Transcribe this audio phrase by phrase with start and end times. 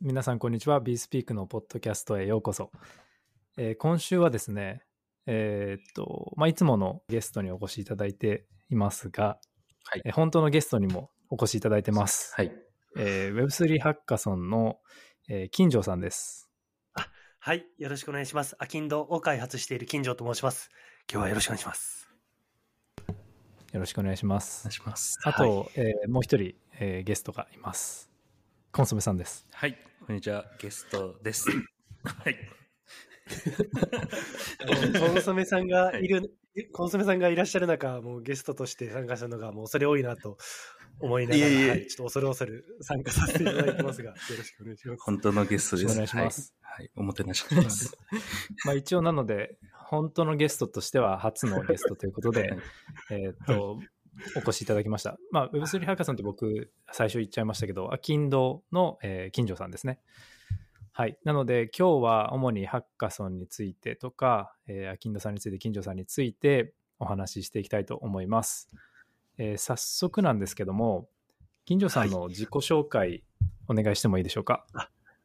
[0.00, 0.80] 皆さんこんにちは。
[0.80, 2.70] BeSpeak のポッドキャストへようこそ。
[3.56, 4.82] えー今週はですね、
[5.26, 9.38] えーっと、まあ、いつものゲストにお越しいただいていますが、
[9.84, 12.32] はいえー本当のゲストにもお越しいただいてます。
[12.36, 12.52] はい。
[12.96, 14.78] えー Web3 ハッカソンの、
[15.28, 16.48] えー金城さんです。
[17.40, 17.66] はい。
[17.78, 18.54] よろしくお願いします。
[18.60, 20.70] アキンドを開発している金城と申します。
[21.10, 22.08] 今日はよろしくお願いします。
[23.72, 24.72] よろしくお願いしまおす願い。
[24.74, 25.18] します。
[25.24, 28.08] あと、えーもう一人、えーゲストがいます。
[28.70, 29.44] コンソメさんです。
[29.50, 29.76] はい。
[30.08, 30.46] こんにちは。
[30.58, 31.50] ゲストです。
[31.50, 32.36] はい。
[34.98, 36.34] コンソメさんがいる、
[36.72, 40.38] コンソメさんがいらっしゃる中、もうゲストとして参加するのがもう恐れ多いなと
[40.98, 45.02] 思いながら、いえいえはい、ちょっと恐る恐る参加させていただいてますが、 よろしくお願いします。
[45.02, 45.92] 本当のゲストです。
[45.92, 46.84] お願いしますはい。
[46.84, 46.90] はい。
[46.96, 47.94] おもてなしします。
[48.64, 52.56] まあ一応なので、本当のゲストとしては初のゲストということで、
[53.10, 53.78] えーっと、
[54.36, 55.16] お越しいただきました。
[55.30, 60.00] まあ Web3 ハッカソンって僕最初言っちゃいましたけど、アキンドの、えー金城さんですね。
[60.92, 61.18] はい。
[61.24, 68.68] なので今日は主にハッカソンについてとか、えー、アキンドさんについて、金城さんについてお話ししていきたいと思います。
[69.36, 71.08] えー早速なんですけども、
[71.64, 73.22] 金城さんの自己紹介
[73.68, 74.66] お願いしてもいいでしょうか？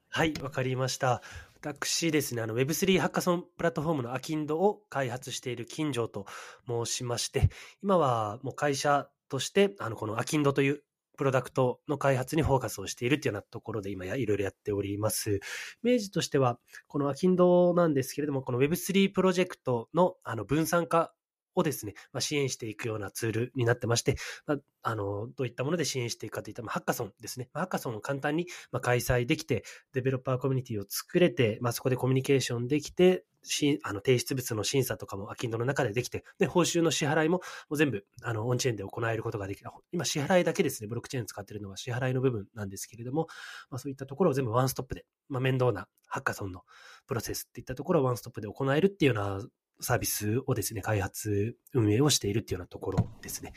[0.09, 1.23] はい、わかりました。
[1.63, 6.25] 私ですね、あの Web3 ハッカソンプラットフォームのアキンドを開発している金城と
[6.67, 7.49] 申しまして、
[7.81, 10.83] 今はもう会社として、あの、このアキンドという
[11.17, 15.39] プロダクトの開発にフォーカスをしているっていうようなところで今やいろいろやっております。
[15.83, 21.13] 明治としては、このアキンドなんですけれども、この Web3 プロジェクトのあの分散化
[21.55, 24.15] をですね、まあ、支援していくようなツールになってまして、
[24.45, 27.49] まあ、あの、どういったもので支援していくかといった、まハッカソンですね。
[27.53, 39.69] まあハッカソンを簡単にま開催できて、デベロッパーコミュニティを作れて、まあ、そこでコミュニケーションできて、しあの提出物の審査とかもアキンドの中でできて、で、報酬の支払いももう全部あのオンチェーンで行えることができる。
[39.91, 43.27] 今、支払いだけですね、ブロックチェーン使ってるのは支払いの部分なんですけれども、
[43.69, 46.61] まあ、そういったところを全部ワンストップで、まあ、面倒なハッカソンの
[47.07, 49.47] プロセスっていったところをワンストップで行えるっていうような
[49.83, 53.53] サービスをですね、開発、運営をしているっていうようなところですね。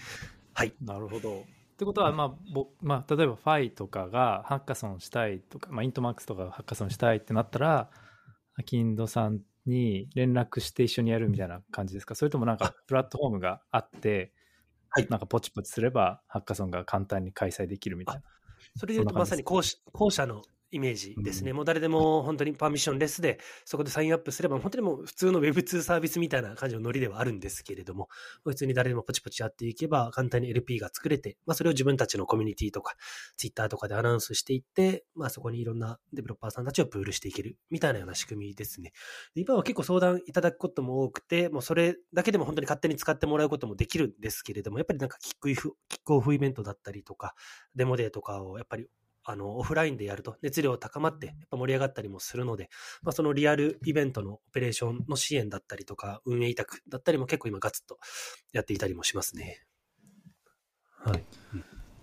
[0.53, 0.75] はい。
[0.83, 1.41] なるほど。
[1.41, 1.43] っ
[1.77, 7.91] てことは、まあぼまあ、例えば Phiとかがハッカソンしたいとか、まあ、 INTMAX とかがハッカソンしたいってなったら、
[8.59, 12.15] AKINDOさんに連絡して一緒にやるみたいな感じですか？
[12.15, 14.33] それともなんかプラットフォームがあって、
[14.89, 18.23] はいなんかポチポチすればハッカソンが簡単に開催できるみたいな。
[18.77, 20.41] それで言うとまさに後者の
[20.71, 21.53] イメージですね。
[21.53, 28.09] もう誰でも本当にパーミッションレスで、そこでサインアップすれば、本当にもう普通の Web2 サービスみたいな感じのノリではあるんですけれども、
[28.45, 32.95] 普通に誰でもポチポチやっていけば、簡単に LP が作れて、まあそれを自分たちのコミュニティとか、
[33.37, 38.93] Twitter とかでアナウンスしていって、まあそこにいろんなデベロッパーさんたちをプールしていける、みたいなような仕組みですね。
[39.35, 47.35] で今は結構相談いただくことも多くて、もうそれだけでも本当に勝手に使ってもらうこともできるんですけれども、やっぱりなんかキックイフ、キックオフイベントだったりとか、
[47.75, 48.89] デモデーとかをやっぱり
[49.29, 52.71] あの、オフラインでやると熱量高まって、やっぱ盛り上がったりもするので、
[53.03, 57.99] まあ、そのリアルイベントのオペレーションの支援だったりとか、運営委託だったりも結構今ガツッと
[58.53, 59.67] やっていたりもしますね。
[61.05, 61.25] はい。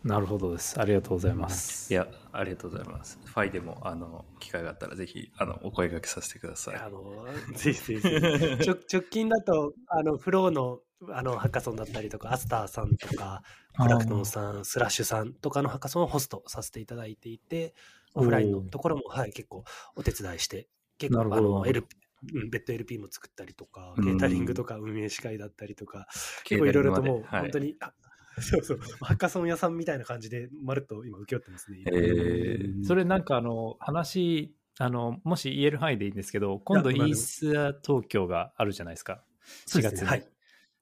[0.03, 0.78] なるほどです。
[0.79, 1.91] ありがとうございます。
[1.94, 3.17] いや、ありがとうございます。
[3.24, 6.75] Phiでも、あの、機会があったら、ぜひ、あの、お声掛けさせてください。
[6.75, 8.07] あの、ぜひぜひ。
[8.66, 10.79] 直直近だと、あの、 Flowの、
[11.12, 13.44] あの、ハッカソンだったりとか、 Astarさんとか、
[13.81, 17.74] プラクトンさん、スラッシュさんとかのハッカソンをホストさせていただいていて、
[18.16, 19.64] オフラインのところも、はい、結構
[19.96, 21.96] お手伝いして、結構、あの、LP、
[22.34, 26.08] うん、別途 LP も作ったりとか、ケータリングとか運営司会だったりとか、
[26.44, 27.41] 結構いろいろともう、はい。
[27.41, 27.94] 本当に、あ
[28.41, 31.84] そうそう、ハッカソン屋さんみたいな感じで、まるっと今請け負ってますね。
[31.85, 32.85] えー。
[32.85, 37.46] それなんかあの、話、あの、もし言える範囲でいいんですけど、今度イース
[37.84, 39.24] 東京があるじゃないですか。
[39.68, 40.08] 4月に。
[40.08, 40.28] はい。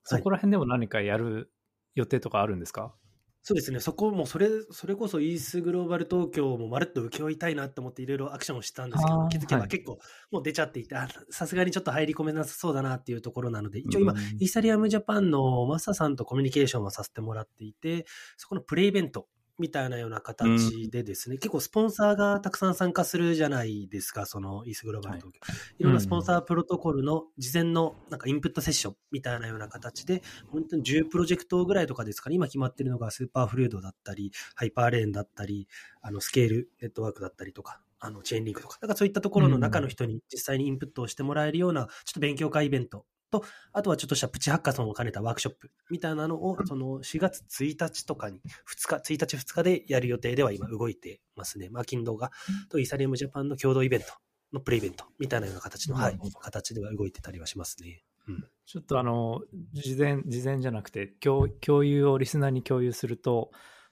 [0.04, 1.52] そこら辺でも何かやる
[1.96, 2.96] 予定とかあるんですか、
[3.44, 9.62] そうですね、そこもそれ、それこそイースグローバル東京もまるっと請け負いたいなと思っていろいろアクションをしたんですけど、気づけはい。
[9.62, 9.98] ば結構
[10.32, 18.06] もう出ちゃっていて、あさすがにちょっと入り込めなさそうだなっていうところなので、一応今、うんイーサリアムジャパンのマサさんとコミュニケーションをさせてもらっていて、
[18.38, 19.28] そこのプレイベント
[19.62, 25.40] みたいなような形でですね、結構スポンサーがたくさん参加するじゃないですか、その ETHGlobal 東京。
[25.80, 35.68] い、ろんなスポンサープロトコルの事前のなんかインプットセッションみたいなような形で、本当に10プロジェクトぐらいとかですかね、今決まってるのが Superfluid だったり、 Hyperlane だったり、
[36.02, 43.44] あの SKALE Network だったりとか、あの Chainlink とか、だからそういったところの中の人に実際にインプットをしてもらえるような、ちょっと勉強会イベントと、
[43.74, 51.70] あとはちょっとしたプチハッカソンを兼ねたワークショップみたいなのを、その4月1日とかに、2日、1日2日でやる予定では今動いてますね。
[51.70, 52.32] マーキンドが、
[52.70, 54.08] とイーサリアムジャパンの共同イベント
[54.54, 58.04] のプレイイベントみたいなような形の、はない形では動いてたりはしますね。
[58.28, 58.46] うん。
[58.66, 59.42] ちょっとあの、
[59.74, 63.52] 事前、事前じゃなくて、共共有をリスナーに共有すると、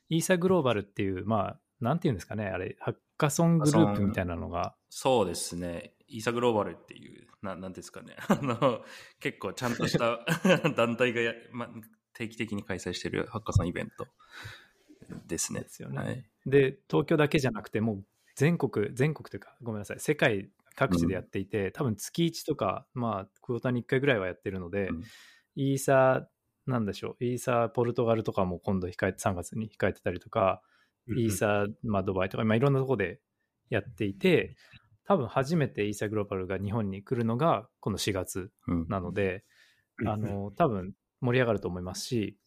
[0.10, 5.94] イーサグローバルっていう、まあ、なんていうんですかね、あれ、ハッカソングループみたいなのが、そうですね。
[6.10, 8.16] イーサグローバルっていう、ななんですかね。
[8.28, 8.84] あの、
[9.20, 10.26] 結構ちゃんとした
[10.76, 11.70] 団体がや、ま、
[12.14, 14.08] 定期的に開催しているハッカソンイベント
[15.28, 15.62] ですね。
[15.62, 15.98] ですよね。
[15.98, 16.26] はい。
[16.46, 25.04] で、東京だけじゃなくて、もう全国、全国というか、ごめんなさい、世界各地でやっていて、多分月1とか、まあ、クォーターに1回ぐらいはやってるので、うん。
[25.56, 30.62] イーサー、なんでしょう、イーサーポルトガルとかも今度控え、3月に控えてたりとか、
[31.08, 33.20] イーサー、まあ、ドバイとか、まあ、いろんなとこで
[33.70, 34.56] やっていて、
[35.10, 39.44] 多分初めてイーサーグローバルが日本に来るのがこの4月うんなので、
[39.98, 42.38] うんあの多分盛り上がると思いますし、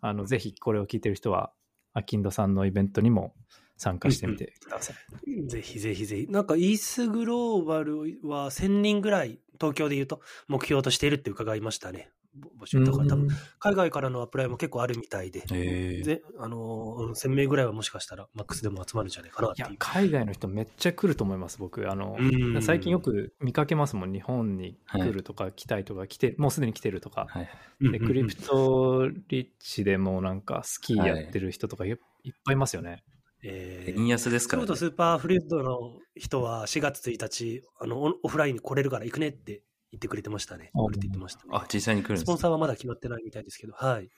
[0.00, 1.52] あのぜひこれを聞いてる人は、
[1.92, 3.34] アキンドさんのイベントにも
[3.76, 4.94] 参加してみてくださ
[5.26, 5.46] い。
[5.46, 6.26] ぜひぜひぜひ。
[6.28, 12.10] なんか、イースグローバルは1000人ぐらい、東京で言うと、目標としているって伺いましたね。
[12.38, 13.28] ぼ募集だから多分、
[13.58, 19.76] 海外からのアプライも結構あるみたいで、えーで、あのー、うん1000名ぐらいはもしかしたら、マックスでも集まるんじゃないかなっていう。
[19.78, 21.90] 海外の人めっちゃ来ると思います、僕。
[21.90, 27.26] あのうん最近よく見かけますもん、日本に来るとか、来たいとか、来て、もうすでに来てるとか。
[27.28, 27.48] はい。
[27.80, 31.96] で、クリプトリッチでもなんかスキーやってる人とかいっ
[32.44, 33.02] ぱいいますよね。
[33.42, 34.76] えー円安ですから、ね京都。
[34.76, 39.62] スーパーフルードの人は4月1日、あの、オフラインに来れるから行くねって
[39.96, 40.70] 言ってくれてましたね。
[40.74, 41.50] あ来るって言ってましたね。
[41.52, 44.10] あ、実際に来るんですねスポンサーはまだ決まってないみたいですけど、はい。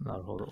[0.00, 0.48] なるほど。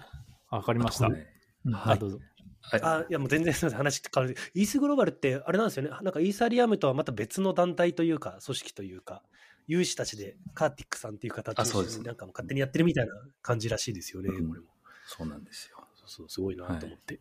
[0.50, 1.08] わかりました。
[1.08, 1.26] はい
[1.64, 2.18] うんはいあどうぞ。
[2.60, 4.36] はいあ、いやもう全然すみません、話変わる。
[4.54, 5.90] イースグローバルって、あれなんですよね。
[5.90, 9.22] なんかイーサリアムとはまた別の団体というか、組織というか、
[9.66, 13.12] 有志たちでカーティックさんっていう形でなんかもう勝手にやってるみたいな
[13.42, 14.66] 感じらしいですよね、うんこれも。
[15.06, 15.78] そうなんですよ。
[15.94, 17.20] そうそう、すごいなと思って。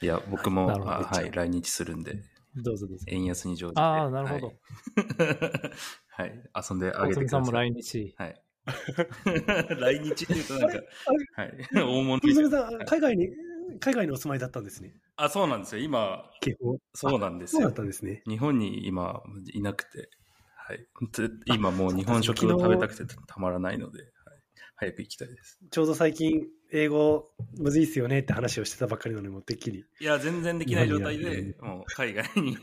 [0.00, 2.22] いや、僕も、なるほどあはい、来日するんで、
[2.56, 3.04] どうぞどうぞ。
[3.08, 3.80] 円安に乗じて。
[3.80, 4.46] ああ、なるほど。
[4.46, 4.56] はい。
[6.08, 7.28] はい、遊んであ大げてください。
[7.28, 8.14] 隅さんも来日。
[8.16, 8.42] はい。
[9.78, 10.82] 来日って言うとなんか、
[11.34, 11.52] はい。
[11.72, 13.28] 大物さん、海外に、
[13.80, 14.94] 海外にお住まいだったんですね。
[15.16, 15.82] あ、そうなんですよ。
[15.82, 16.30] 今。
[16.94, 17.82] そうなんですよそうだった。
[17.82, 18.22] んですね。
[18.26, 20.10] 日本に今いなくて、
[20.56, 20.78] はい。
[20.78, 24.12] で今もう日本食を食べたくてたまらないので、はい、
[24.76, 25.58] 早く行きたいです。
[25.70, 29.86] ちょうど最近、英語むずいっすよねって話をしてたばっかりなのに、もうてっきり。
[30.00, 32.56] いや、全然できない状態で、もう海外に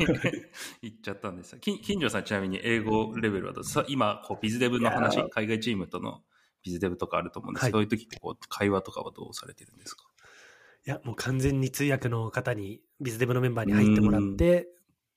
[0.82, 1.60] 行っちゃったんですよ。
[1.60, 6.24] き 金城さんちなみに英語レベルはどうさ今、こう、ビズデブの話海外チームとの
[6.64, 10.04] ビズデブとかあると思うんですけど、はそういう時ってこう、会話とかはどうされてるんですか？
[10.86, 14.68] いや、もう完全に通訳の方に、ビズデブのメンバーに入ってもらって、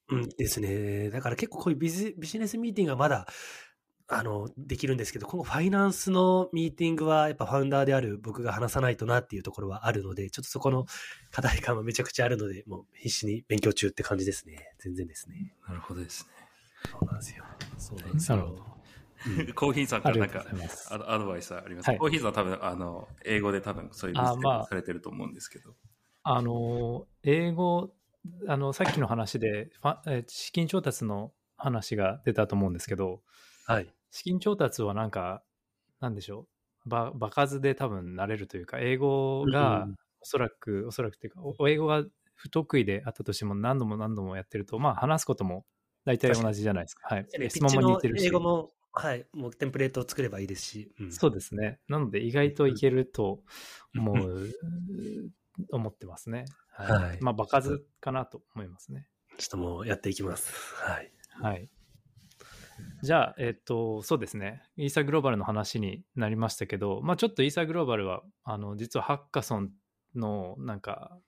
[0.08, 1.10] うんですね。
[1.10, 3.26] だから結構こういうビジビジネスミーティングはまだ、
[4.08, 10.86] あの、できるんですけど、今後ファイナンスのミーティングはやっぱファウンダーである僕が話さないとなっていうところはあるので、ちょっとそこの
[11.32, 14.74] 課題感はめちゃくちゃあるので、もう必死に勉強中って感じですね。
[14.78, 15.54] 全然ですね。
[15.68, 16.28] なるほどです
[16.88, 17.44] そうなんですよ。
[17.78, 18.54] そうなんですなるほよ。
[18.54, 18.76] ど。
[19.44, 19.52] ね。
[19.54, 20.44] コーヒーさんからなんか。
[20.90, 25.74] アドアドバイスあります、はいコーヒーさんは多分、あの、英語で多分そういうビズデブあまあされてると思うんですけど。
[26.22, 27.90] あの、英語、
[28.46, 29.70] あの、さっきの話で、
[30.28, 33.22] 資金調達の話が出たと思うんですけど、
[33.66, 33.92] はい。
[34.10, 35.42] 資金調達はなんか、
[36.00, 36.46] なんでしょ
[36.86, 42.04] う、ば場数で多分慣れるというか、英語がうんおそらく、おそらくというか、お英語が
[42.34, 45.66] 不得意であったとしても何度も何度もやってると、まあ話すことも
[46.04, 47.14] 大体同じじゃないですか。
[47.14, 47.26] はい。
[47.26, 48.30] ピ質問も似てるし英。
[48.30, 50.92] 語も、はい、もうテンプレートを作ればいいですし。
[51.00, 51.80] うんそうですね。
[51.88, 53.40] なので意外といけると
[53.96, 54.50] 思う、
[55.70, 56.44] 思ってますね。
[56.68, 57.02] はい。
[57.02, 59.08] はいまあ場数かなと思いますね。
[59.38, 60.52] ちょっともうやっていきます。
[60.76, 61.12] はい。
[61.40, 61.68] はい。
[63.02, 64.62] じゃあ、えっと、そうですね。
[64.76, 69.70] イーサグローバルの話になりましたけど、まあちょっとイーサグローバルは、あの、実はハッカソン
[70.14, 71.18] のなんか、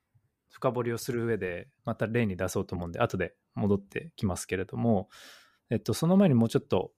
[0.50, 5.08] 深掘りをする上で、また例に出そうと思うんで、後で戻ってきますけれども、
[5.70, 6.92] えっと、その前にもうちょっと、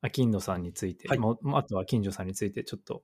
[0.00, 3.02] アキンドさんについて、はいもうあとは金城さんについてちょっと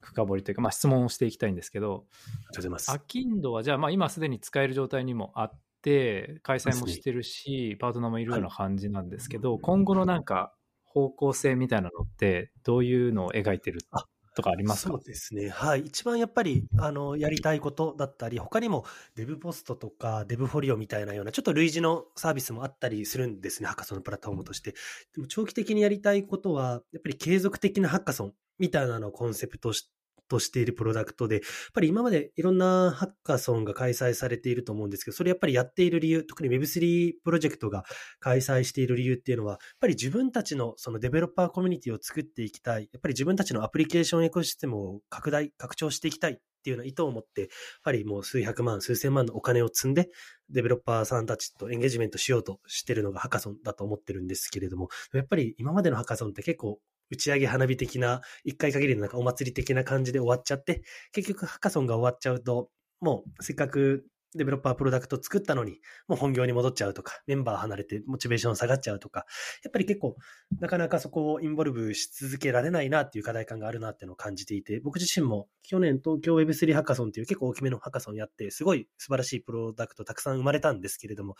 [0.00, 2.90] 深掘りというか、まあ質問をしていきたいんですけど、ありがとうございます。
[2.92, 10.52] アキンドはじゃあ、まあ、今すでに使える状態にもあって、開催もしてるし、パートナーもいるような感じなんですけど、今後のなんか
[10.84, 14.04] 方向性みたいなのって、どういうのを描いてるあ
[14.34, 14.92] とかありますか？
[14.92, 15.48] そうですね。
[15.48, 15.80] はい。
[15.80, 18.84] 一番やっぱり、あの、やりたいことだったり、他にも
[19.16, 23.66] デブポストとかデブフォリオみたいなような、ちょっと類似のサービスもあったりするんですね。
[23.66, 24.72] ハッカソンのプラットフォームとして。
[25.14, 29.90] でも長期的にやりたいことは、やっぱり継続的なハッカソンみたいなのをコンセプトし
[30.28, 31.42] としているプロダクトで、やっ
[31.74, 37.84] ぱり今までいろんなハッカソンが開催されていると思うんですけど、それやっぱりやっている理由、特に Web3 プロジェクトが
[38.20, 42.88] 開催している理由っていうのは、やっぱり自分たちのそのデベロッパーコミュニティを作っていきたい。
[42.92, 47.48] やっぱり自分たちのアプリケーションエコシステムを拡大、拡張していきたいっていうような意図を持って、やっ
[47.84, 50.10] ぱりもう数百万、数千万のお金を積んで、
[50.50, 64.04] デベロッパーさんたちとエンゲージメントしようとしてるのがハカソンだと思ってるんですけれども、やっぱり今までのハカソンって結構打ち上げ花火的な、一回限りのなんかお祭り的な感じで終わっちゃって、結局ハカソンが終わっちゃうと、もうせっかく
[64.34, 69.24] デベロッパープロダクト作ったのに、もう本業に戻っちゃうとか、メンバー離れてモチベーション下がっちゃうとか、
[69.64, 70.16] やっぱり結構、
[70.60, 81.36] なかなかそこをインボルブし続けられないなっていう課題感があるなっていうのを感じていて、僕自身も去年東京 Web3 ハカソンっていう結構大きめのハカソンやって、すごい素晴らしいプロダクトたくさん生まれたんですけれども、やっ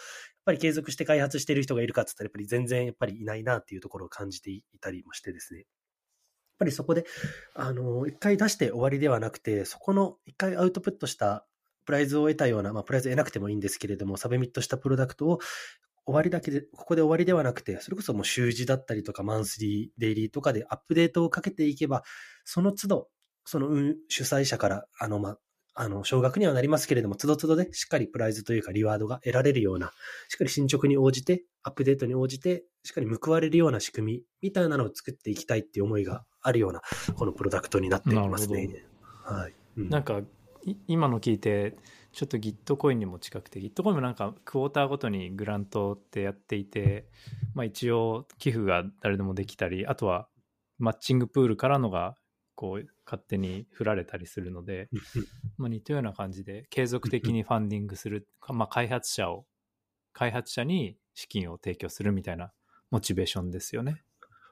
[0.47, 5.61] ぱり継続して開発している人がいるかって言ったら、やっぱり全然やっぱりいないなっていうところを感じていたりもしてですね。
[5.61, 5.66] やっ
[6.61, 7.04] ぱりそこで、
[7.54, 11.47] あの、一回出して終わりではなくて、そこの一回アウトプットした
[11.88, 15.38] プライズを得たような、まあ、プライズ得なくてもいいんですけれども、サブミットしたプロダクトを
[16.04, 22.02] 終わりだけで、ここで終わりではなくて、それこそもう週次だったりとか、マンスリー、デイリーとかでアップデートをかけていけば、
[22.45, 23.09] その都度、
[23.47, 23.71] その
[24.09, 25.38] 主催者から、あの、まあ、
[25.76, 29.92] あの、少額にはなりますけれども、都度都度でしっかりプライズというかリワードが得られるような、
[30.28, 36.83] しっかり進捗に応じて、アップデートに応じて、しっかり報われるような仕組みみたいなのを作っていきたいっていう思いがあるような、
[37.16, 38.68] このプロダクトになっていますね。
[39.25, 39.54] はい。
[39.78, 40.21] うん、なんか、
[40.87, 41.77] 今の聞いて、
[42.12, 47.07] ちょっと Gitcoin にも近くて Gitcoin もなんかクォーターごとにグラントってやっていて、
[47.55, 50.29] まあ、一応寄付が誰でもできたりあとは
[50.79, 52.17] マッチングプールからのが
[52.55, 54.88] こう勝手に振られたりするので、
[55.59, 59.45] まあ、似たような感じで継続的にファンディングする、まあ、開発者を
[60.12, 62.53] 開発者に資金を提供するみたいな
[62.91, 64.03] モチベーションですよね。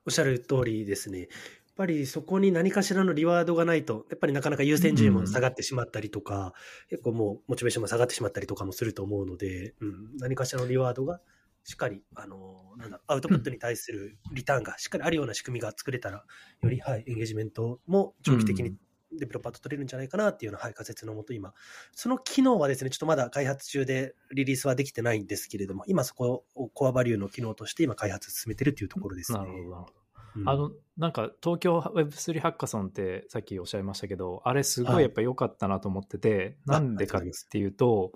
[0.06, 1.28] おっしゃる通りですね。
[1.76, 6.52] ぱりそこに何かしらのリワードがないと、やっぱりなかなか優先順位も下がってしまったりとか、うん、
[6.90, 11.20] 結構もうモチベーションも下がってしまったりとかもすると思うので、うん、何かしらのリワードが
[11.64, 16.24] しっかり、あの、なんだ、アウトプットに対するリターンがしっかりあるような仕組みが作れたら、
[16.62, 18.76] より、はい、エンゲージメントも長期的に
[19.12, 21.52] デベロッパーと取れるんじゃないかなっていうような、はい、仮説のもと今、
[21.92, 29.38] その機能はですね、ちょっとまだ開発中でリリースはできてないんですけれども、今そこをコアバリューの機能として今開発進めてるっていうところですね。
[29.38, 30.05] なるほど。
[30.44, 38.12] あのなんか東京 Web3 ハッカソンってさっきおっしゃいましたけどあれすごいやっぱ良かったなと思ってて、はい、なんでかっていうと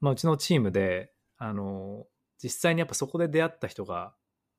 [0.00, 2.04] まあ、うちのチームであの
[2.42, 4.12] 実際にやっぱそこで出会った人が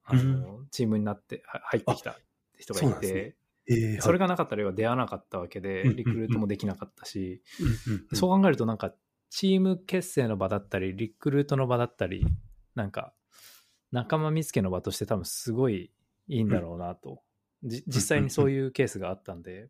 [0.04, 2.18] あの、うん、チームになって入ってきた
[2.58, 3.36] 人がいてそ、ね。
[3.70, 7.42] えー、それがなかったら要は出会わなかったわけで、リクルートもできなかったし、
[8.14, 8.94] そう考えるとなんか
[9.30, 12.26] チーム結成の場だったりリクルートの場だったり
[12.76, 13.14] なんか
[13.92, 15.92] 仲間見つけの場として多分すごい
[16.28, 17.22] いいんだろうなと、
[17.64, 19.70] うん、実際にそういうケースがあったんで、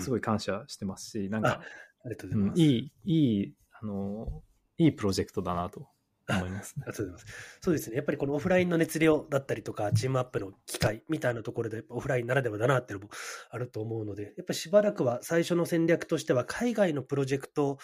[0.00, 1.60] すごい感謝してますし、なんか、
[2.04, 2.60] ありがとうございます。
[2.62, 4.42] いい、いい、あの、
[4.78, 5.88] いいプロジェクトだなと
[6.28, 7.58] 思います、ね、ありがとうございます。
[7.60, 7.96] そうですね。
[7.96, 13.12] やっぱりこのオフラインの熱量だったりとか、チームアップの機会みたいなところで、オフラインならではだなっていうのも
[13.50, 17.78] あると思うので、やっぱりしばらくは最初の戦略としては、海外のプロジェクト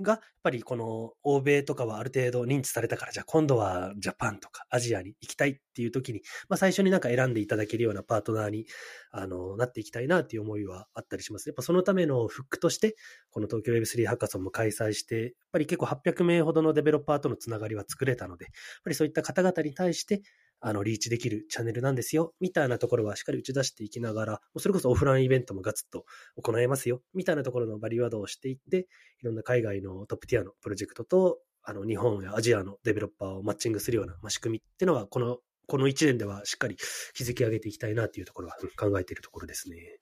[0.00, 8.66] が、やっぱりこの欧米とかはある程度認知されたから、じゃあ今度はジャパンとかアジアに行きたいっていう時に、まあ最初になんか選んでいただけるようなパートナーに
[9.10, 11.48] あのなっていきたいなっていう思いはあったりします。
[11.48, 12.96] やっぱそのためのフックとして、
[13.30, 18.52] この東京 Web3 ハッカソンも開催して、やっぱり結構800名ほどのデベロッパーとのつながりは作れたので、やっ
[18.84, 20.22] ぱりそういった方々に対して、
[20.66, 26.04] あの、リーチできるチャンネルなんですよ、みたいなところはしっかり打ち出していきながら、それこそオフラインイベントもガツッと
[26.34, 28.88] 行えますよ、みたいなところのバリワードをしていって、
[29.20, 36.76] いろんな海外のトップティアのプロジェクトと、あの、日本やアジアのデベロッパーをマッチングするような、まあ、仕組みっていうのは、この、この1年ではしっかり
[37.14, 40.00] 築き上げていきたいなっていうところは考えているところですね。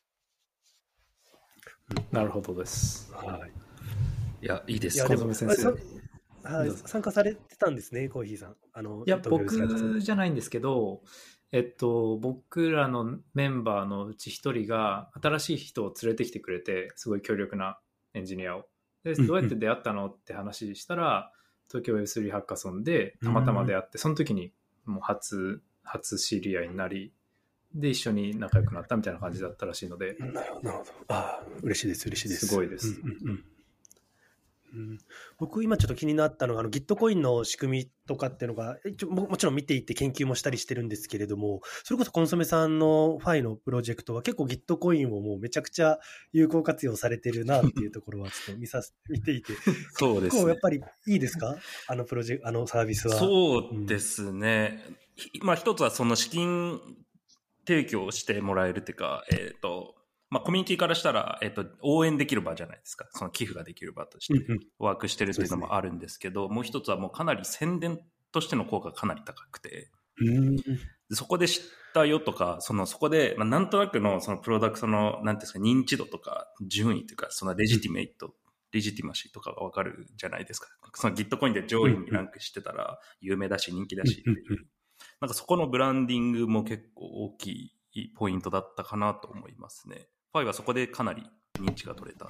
[2.10, 3.12] なるほどです。
[3.12, 4.44] はい。
[4.44, 5.04] いや、いいです。
[5.04, 6.03] 小先生。
[6.44, 8.56] はい、参加されてたんですね、コーヒーさん。
[8.72, 11.02] あのいや、僕じゃないんですけど、
[11.52, 17.78] えっと、僕らのメンバーのうち一人が新しい人を連れてきてくれて、すごい強力な
[18.12, 18.64] エンジニアを。
[19.04, 21.32] で、どうやって出会ったのって話したら、
[21.68, 24.52] 東京 Web3 ハッカソンでたまたま出会って、その時に
[24.84, 27.12] もう初、初知り合いになり、
[27.74, 30.16] で、一緒に仲良くなったみたいな感じだったらしいので。
[30.18, 30.70] なるほど。
[31.08, 32.46] ああ、嬉しいです、嬉しいです。
[32.46, 33.00] すごいです。
[33.00, 33.44] うんうんうん
[34.74, 34.98] うん、
[35.38, 38.76] 僕、今ちょっと気になったのが、あの、ギットコインの仕組みとかっていうのが、
[39.08, 45.98] ももちろん見ていて研究もしたりしてるんですけれども、それこそコンソメさんのファイのプロジェクトは結構ギットコインをもうめちゃくちゃ
[46.32, 49.52] 有効活用されてるなっていうところはちょっと見さ 見ていて、
[49.92, 51.56] そうです、ね、結構やっぱりいいですか？
[51.86, 53.16] あのプロジェクト、あのサービスは。
[53.16, 54.84] そうですね。
[55.40, 56.80] うん、まあ一つはその資金
[57.66, 59.94] 提供してもらえるっていうか、えっ、ー、と、
[60.34, 63.06] まあ、コミュニティからしたら、えっと、応援できる場じゃないですか。
[63.12, 64.44] その寄付ができる場として
[64.80, 68.00] ワークしてるっていうのもあるんですけど、もう一つはもうかなり宣伝
[68.32, 69.92] としての効果がかなり高くて、
[71.12, 71.62] そこで知っ
[71.94, 78.34] たよとか、そのそこで、まあ、なんとなくのそのプロダクトの、なんですか、認知度とか順位というか、そのレジティメイト、
[78.72, 80.66] レジティマシーとかがわかるじゃないですか。
[80.94, 84.66] そのギットコインで上位にランクしてたら、有名だし人気だしっていう。
[85.20, 90.08] なんかそこのブランディングも結構大きいポイントだったかなと思いますね。
[90.34, 91.22] ファイはそこでかなり
[91.60, 92.28] 認知が取れた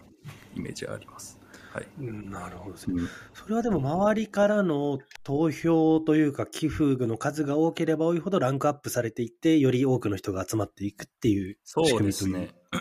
[0.55, 1.41] イメージがあります。
[1.73, 1.87] はい。
[1.99, 3.01] うんなるほどですね。
[3.01, 12.55] うんそれはでも周りからの投票というか寄付の数が多ければ多いほどランクアップされていって、より多くの人が集まっていくっていうそう仕組ですみというね。
[12.73, 12.79] こ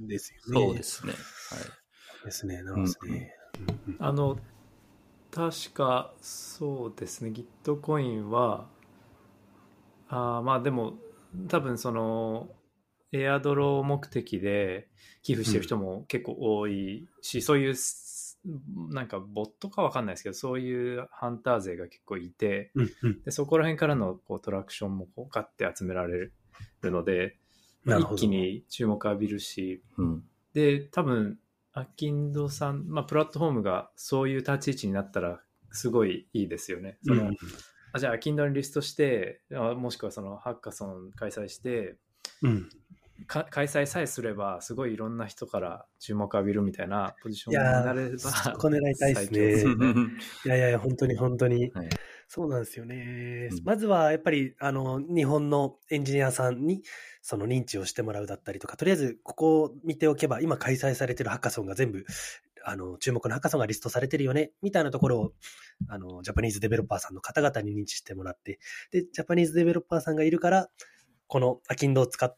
[0.00, 0.66] とですよね。
[0.66, 1.12] そうですね。
[2.24, 2.62] ですね。
[2.62, 3.34] なるほどですね。
[3.86, 4.38] うんうんあの
[5.30, 7.30] 確かそうですね
[7.64, 8.66] Gitcoin は
[10.08, 10.94] あーまあでも
[11.48, 12.48] 多分その
[13.12, 14.88] エアドロ目的で
[15.22, 18.40] 寄付してる人も結構多いし、そういうす
[18.90, 23.22] なんかボットかわかんないですけどそういうハンター勢が結構いてうんうん。
[23.22, 26.32] でそこら辺からのこうトラクションもこうガッて集められる
[26.90, 27.36] ので、
[27.84, 30.24] まあ一気に注目浴びるしうん。
[30.54, 31.38] で、多分、
[31.72, 35.40] アキンドさん、まあ、プラットフォームがそういう立ち位置になったら、
[35.70, 36.98] すごいいいですよね。
[37.02, 37.36] その、うん。
[37.92, 41.96] あじゃあ、アキンドにリストして、あもしくはそのハッカソン開催して、
[42.42, 42.62] うん。
[42.64, 42.68] か
[43.26, 49.94] 開催さえすれば、すごいいろんな人から注目浴びるみたいなポジションにいやーなれば、そこ狙いたいですね。
[50.46, 51.70] いやいやいや、本当に本当に。
[51.72, 51.88] はい
[52.34, 53.50] そうなんですよね。
[53.52, 56.82] うんまずはやっぱりあの日本のエンジニアさんに
[57.20, 62.06] その認知をしてもらうだったりとか、とりあえずここを見ておけば、今開催されてるハッカソンが全部
[62.64, 65.32] あの注目のハッカソンがリストされてるよねみたいなところを
[65.88, 68.60] あのジャパニーズデベロッパーさんの方々に認知してもらって、
[68.92, 70.70] でジャパニーズデベロッパーさんがいるから、
[71.26, 72.34] このアキンドを使っ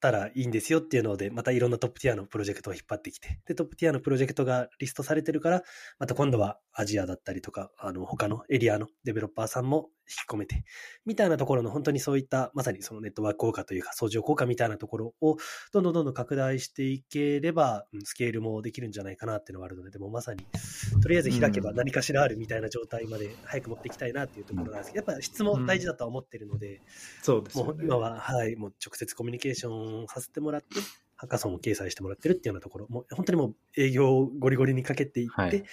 [0.00, 5.62] たらいいんですよっていうので、またいろんなトップティアのプロジェクトを引っ張ってきて、で、トップティアのプロジェクトがリストされてるから、
[5.98, 10.64] また今度はアジアだったりとか、あの、他のエリアのデベロッパーさんも引き込めて、
[11.04, 15.36] みたいなところの本当にそういった、まさにそのネットワーク効果というか、相乗効果みたいなところを、
[15.72, 20.46] どんどんどんどん拡大していければ、うんスケールもできるんじゃないかなっていうのがあるので、でもまさに、
[21.02, 26.80] とりあえず開けば何かしらあるみたいな状態まで早く持っていきたいなっていうところなんですけど、やっぱ質も大事だとは思ってるので、
[27.22, 27.72] そうですよね。
[27.72, 30.80] もう今は、はい、もう直接コミュニケーションさせてもらって、
[31.16, 35.64] ハッカソンを掲載してもらってるっていうようなところ、もう本当にもう営業をゴリゴリにかけていって、はい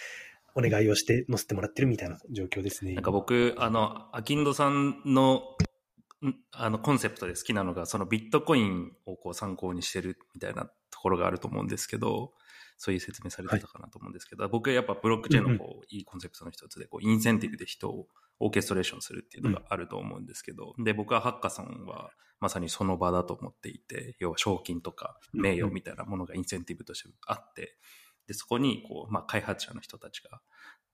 [0.56, 2.94] お願いをして載せてもらってるみたいな状況ですね。
[2.94, 5.44] なんか僕、あの、アキンドさんの、
[6.24, 12.32] んあの、コンセプトで好きなのが、そのビットコインをこう参考にしてるみたいなところがあると思うんですけど、
[12.78, 18.08] そういう説明されてたかなと思うんですけど、僕やっぱブロックチェーンのこう、いいコンセプトの一つで、こう、インセンティブで人を
[18.40, 27.78] オーケストレーションするっていうのがあると思うんですけど、で、僕はハッカソンはまさにその場だと思っていて、要は賞金とか名誉みたいなものがインセンティブとしてあって、
[28.28, 30.42] で、そこに、こう、まあ、開発者の人たちが、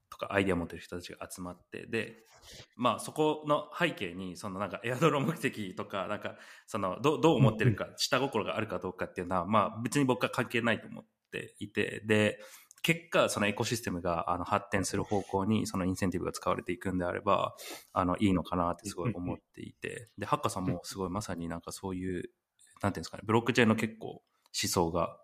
[0.10, 2.26] とかアイデアを持ってる人たちが集まって、で、
[2.76, 6.36] まあそこの背景に、そのなんかエアドロ目的とか、なんか
[6.68, 12.40] そのどうどう思ってるか、下心があるかどうかっていうのは、まあ別に僕は関係ないと思っていて、で、
[12.84, 17.56] 結果、そのエコシステムがあの発展する方向にそのインセンティブが使われていくんであれば、
[17.94, 22.30] あの、いいのかなってすごい思っていて、で、ハッカさんもすごいまさになんかそういう、
[22.82, 25.18] なんていうんですかね、ブロックチェーンの結構思想が、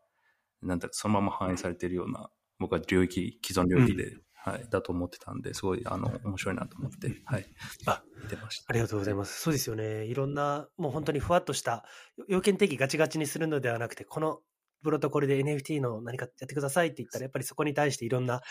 [0.62, 7.46] なんてそのまま反映されているような、僕は領域、既存領域で、はい、だと思ってたんで、すごい、あの、面白いなと思って、はい、
[7.86, 8.66] あ見てました。
[8.70, 9.42] ありがとうございます。
[9.42, 10.06] そうですよね。
[10.06, 11.84] いろんな、もう本当にふわっとした、
[12.30, 14.40] 要件定義ガチガチにするのではなくて、この
[14.84, 18.42] プロトコルで NFT の何かやってくださいって言ったら、やっぱりそこに対していろんな、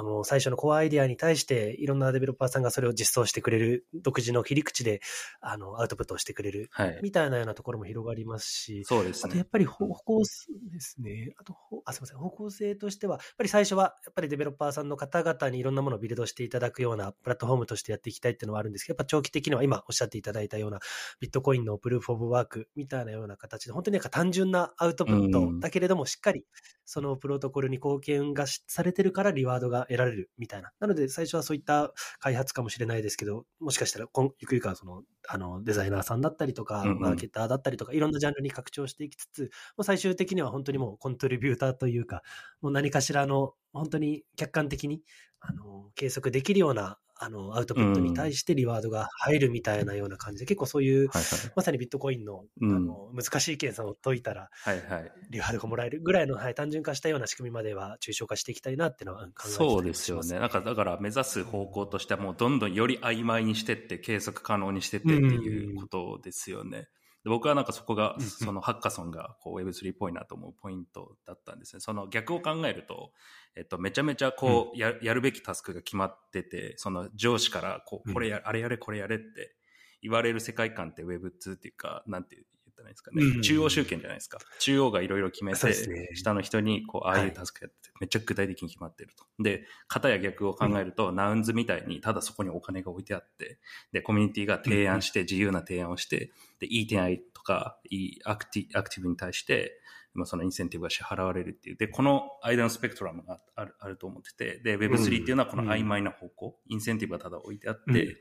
[0.00, 5.02] あの、最初のコアアイデアに対して、いろんなデベロッパーさんがそれを実装してくれる、独自の切り口で、
[5.42, 7.00] あの、アウトプットをしてくれる、はい。
[7.02, 9.46] みたいなようなところも広がりますし、そうですねあとやっ。
[9.50, 11.34] ぱり方向性ですね。
[11.36, 12.16] あと、ほあ、すみません。
[12.16, 20.78] 方向性としては、やっぱり最初は、やっぱりデベロッパーさんの方々にいろんなものをビルドしていただくようなプラットフォームとしてやっていきたいっていうのはあるんですけど、やっぱ長期的には今おっしゃっていただいたような
[21.20, 26.46] ビットコインのプルーフオブワークみたいなような形で、本当になんか単純なアウトプットだけれども、しっかり
[26.86, 30.70] そのプロトコルに貢献がしされてるからリワードが得られるみたいな。
[30.78, 39.48] なので最初はそういった開発かもしれないですけど、もしかしたら今ゆくゆくはその、あの、デザイナーさんだったりとか、うんうんマーケターだったりとか、いろんなジャンルに拡張していきつつ、も
[39.78, 42.22] う最終的には本当にもうコントリビューターというか、
[42.60, 45.02] もう何かしらの本当に客観的に
[45.40, 51.10] あの計測できるようなあのアウトプットに対してリワードが入るみたいなような感じで、結構そういう。
[51.54, 55.12] まさにビットコインの,、うんあの難しい計算を解いたらはいはい。
[55.28, 60.38] リワードがもらえるぐらいの、はい、単純化したような仕組みまでは抽象化していきたいなっていうのは考えてたりそうですよね。
[60.38, 66.88] なんか、だから目指す方向としてはもうどんどんより曖昧にしてって、計測可能にしてってっていうことですよね。
[67.22, 71.80] で僕はなんかそこが、そのハッカソンがこう Web3 っぽいなと思うポイントだったんですね。
[71.80, 73.12] その逆を考えると、
[73.56, 79.56] えっと、めちゃめちゃこう、ややるべきタスクが決まってて、その上司からこう、これや、あれやれ、これやれって
[80.02, 83.22] 言われる世界観って Web2 っていうか、なんて言ったらいいんですかね。
[83.22, 84.38] うん中央集権じゃないですか。
[84.58, 89.24] 中央がいろいろ決めて、下の人にこう、ああいうタスクやってて、めっちゃ具体的に決まってると。
[89.42, 93.58] で、型や逆を考えると、ナウンズみたいに、ただそこにお金が置いてあって、
[93.92, 99.80] で、コミュニティが提案して、自由な提案をして、で、いい提案とか、いいアクティアクティブに対して、
[100.14, 101.76] まあ、そのインセンティブが支払われるっていう。
[101.76, 108.18] で、この間のスペクトラムがあるあると思ってて、で、Web3 っていうのはこの曖昧な方向、インセンティブがただ置いてあって、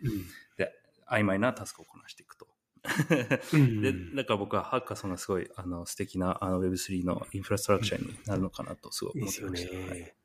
[0.58, 0.72] で、
[1.10, 2.48] 曖昧なタスクをこなしていくと。
[3.52, 9.76] で、だから僕はハッカソンがすごい、あの、素敵な、あの、Web3 のインフラストラクチャーになるのかなと、すごい思ってました。
[9.76, 10.02] いいですよね。
[10.02, 10.19] はい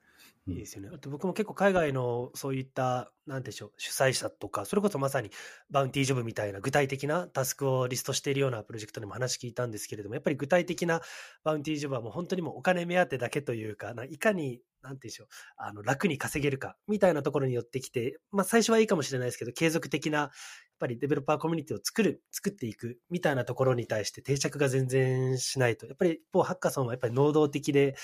[0.46, 0.90] いいですよね。
[0.92, 5.30] あと僕も結構海外のそういった、なんでしょう、主催者とか、それこそまさに
[5.70, 11.00] バウンティージョブみたいな具体的なタスクをリストしているようなプロジェクトでも話聞いたんですけれども、やっぱり具体的な
[11.44, 20.30] バウンティージョブはもう本当にもうお金目当てだけというか、いかに、なんていうんでしょう、あの、楽に稼げるか、みたいなところによってきて、まあ最初はいいかもしれないですけど、継続的な、
[20.84, 25.86] ぱりデベロッパーコミュニティを作る、作っていく、みたいなところに対して定着が全然しないと。
[25.86, 27.96] やっぱり一方、ハッカソンはやっぱり能動的で、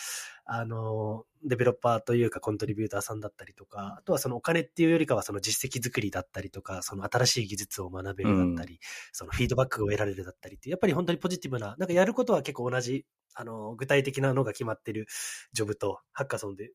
[0.47, 8.79] あの、デベロッパーというかコントリビューターさんだったりとか、あとはそのお金っていうよりかはその実績作りだったりとか、その新しい技術を学べるだったり、うん、
[9.13, 15.07] そのフィードバックを得られるだったりって、やっぱり本当にポジティブな、なんかやることは結構同じ、あの、具体的なのが決まってる
[15.53, 16.73] ジョブとハッカソンで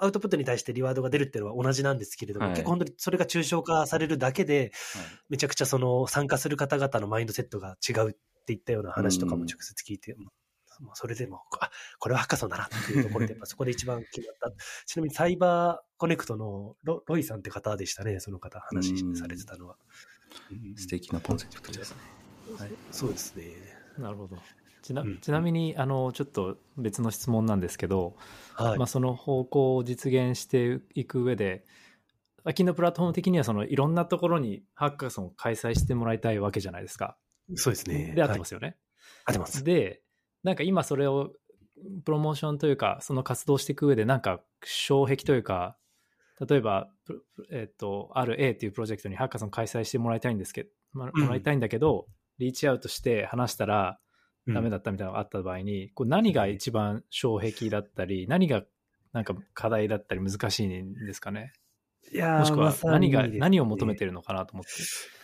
[0.00, 4.70] アウトプットに対してリワードが出るっていうのは同じなんですけれども、はい、結構本当にそれが抽象化されるだけで、はい、
[5.30, 8.14] めちゃくちゃその参加する方々のマインドセットが違うっ
[8.46, 10.14] ていったような話とかも直接聞いて、
[10.80, 14.56] まあ、それでも、あ、これはハッカソンだなっていうところで、そこで一番決まった。
[14.86, 19.76] ちなみにサイバーコネクトのロロイさんって方でしたね、その方、話されてたのは。
[20.76, 21.96] 素敵なコンセプトですね。
[22.58, 23.44] はい、そうですね。
[23.98, 24.36] なるほど。
[24.88, 28.16] ちなちなみに、あの、ちょっと別の質問なんですけど、
[28.54, 31.66] はい、まあ、その方向を実現していく上で、
[32.44, 37.18] アキのプラットフォーム的にはそのいろんなところにハッカソンを開催してもらいたいわけじゃないですか。
[37.54, 38.14] そうですね。
[38.14, 38.66] で、合ってますよね。
[38.66, 38.76] はい、
[39.26, 39.62] 合ってます。
[39.62, 40.00] で、
[40.42, 41.32] なんか今それを
[42.06, 45.76] プロモーションというか、その活動していく上で、なんか障壁というか、
[46.48, 46.88] 例えば、
[47.50, 53.98] えっ、と、ある A っていうプロジェクトにハッカソン開催してもらいたいんですけど、もらいたいんだけど、うん、リーチアウトして話したら
[54.54, 58.64] ダメだったみたいなのがあった場合に、こう何が一番障壁だったり、何が
[59.12, 61.52] なんか課題だったり難しいんですかね？
[62.12, 64.70] いやもしくは何が、ね、何を求めてるのかなと思って。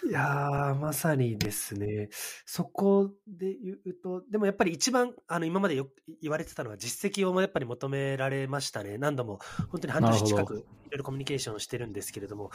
[0.07, 2.11] いやまさにですね。
[2.45, 5.89] そこで言うと、でもやっぱり一番、あの、今までよ
[6.21, 8.99] 言われてたのは実績をやっぱり求められましたね。
[8.99, 9.39] 何度も、
[9.71, 12.51] 本当に半年近くいろいろコミュニケーションしてるんですけれども、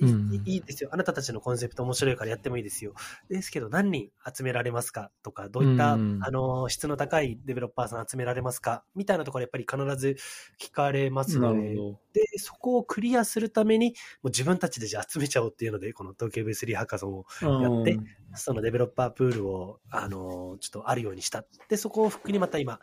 [0.00, 0.90] いいいですよ。
[0.92, 2.94] あなたたちのコンセプト面白いからやってもいいですよ。
[3.28, 10.16] ですけど、何人集められますかとか、どういった、あの、質の高いデベロッパーさん集められますかみたいなところやっぱり必ず
[10.58, 11.74] 聞かれますので、
[12.14, 17.24] で、そこをクリアするために、もう自分たちでじゃあ集めちゃおうっていうので、この東京 V3 ハッカソンを
[17.62, 17.98] やって、
[18.34, 21.44] そのデベロッパープールを、あの、ちょっとあるようにした。
[21.68, 22.80] で、そこをフックにまた今、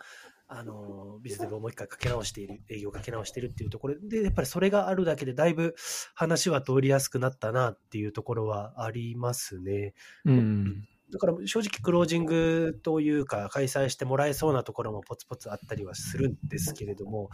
[0.54, 5.76] あの、ビズデブをもう一回かけ直している、営業かけ直しているっていうところで、やっぱりそれがあるだけでだいぶ
[6.14, 9.94] 話は通りやすくなったなっていうところはありますね。
[10.26, 10.88] うん。
[11.10, 17.30] だから正直クロージングというか開催してもらえそうなところもポツポツあったりはするんですけれども、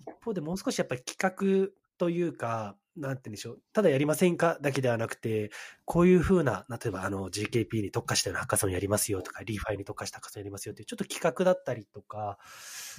[0.00, 5.50] 一方でもう少しやっぱり企画というか、なんて言うんでしょう、ただやりませんかだけではなくて、
[5.84, 12.38] こういうふうな、例えばあの ZKP に特化したようなハッカソンやりますよとか、 ReFi に特化したハッカソンやりますよっていう、ちょっと企画だったりとか、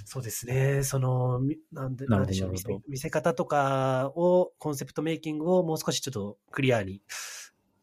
[0.05, 1.39] そうですね、その、
[1.71, 2.51] なんでなんでしょう。
[2.51, 7.01] 見せ、見せ方とかを、コンセプトメイキングをもう少しちょっとクリアに、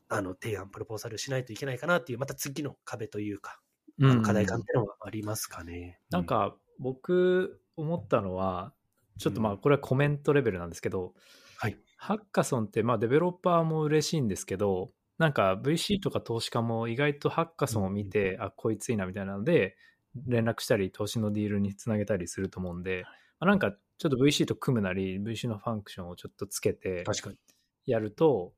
[0.09, 3.61] あの、提案、プロポーザルしないといけないかなっていう、また次の壁というか、
[4.00, 6.00] あの課題感っていうのはありますかね。
[6.11, 8.72] なんか、僕、思ったのは、
[9.18, 11.14] ちょっとまあ、これはコメントレベルなんですけど、
[11.59, 11.79] はい。
[12.05, 19.75] ハッカソンってまあデベロッパーも嬉しいんですけど、なんか VC とか投資家も意外とハッカソンを見て、あ、こいついいなみたいなので、
[20.27, 23.05] 連絡したり投資のディールにつなげたりすると思うんで、
[23.40, 27.05] まあ、なんかちょっと VC と組むなり、VC のファンクションをちょっとつけて、
[27.87, 28.53] やると、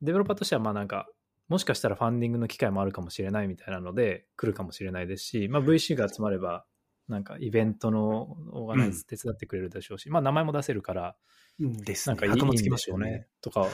[0.00, 1.08] デベロッパーとしてはまあなんか、
[1.48, 6.64] もしかしたらファンディングの機会もあるかもしれないみたいなので、来るかもしれないですし、まあ、VC が集まれば、
[7.08, 11.16] なんかイベントのオーガナイズ手伝ってくれるでしょうし、うん、まあ名前も出せるから、
[11.58, 13.26] です、ね、なんかいいんでしょうね。
[13.40, 13.68] とか、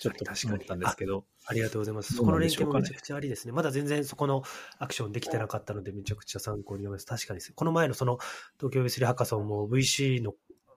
[0.00, 1.50] ちょっと思ったんですけどあ。
[1.50, 2.14] ありがとうございます。
[2.14, 3.52] そこの連携もめちゃくちゃありですね。
[3.52, 4.42] まだ全然そこの
[4.78, 7.06] アクションできてなかったので、めちゃくちゃ参考に思います。
[7.06, 8.18] 確かにこの前のその
[8.58, 10.34] 東京 V3 ハッカソンも VC の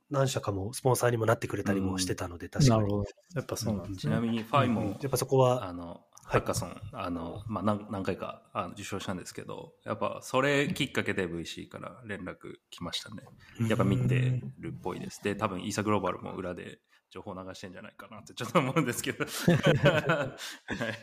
[0.10, 2.82] 何社かもスポンサーにもなってくれたりもしてたので、確かに。
[2.82, 3.06] なるほど。
[3.36, 4.14] やっぱそうなんですね。
[4.14, 13.24] ちなみにファイも、やっぱそこは、あの、ハッカソン、あの、まあ、何何回かあの受賞したんですけど、やっぱそれきっかけで VC から連絡来ましたね。
[13.68, 15.24] やっぱ見てるっぽいです。
[15.24, 19.26] で、多分イーサグローバルも裏で情報流してんじゃないかなってちょっと 思うんですけど。
[19.26, 20.38] は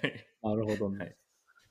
[0.05, 1.05] い、なるほどね。
[1.05, 1.17] はい、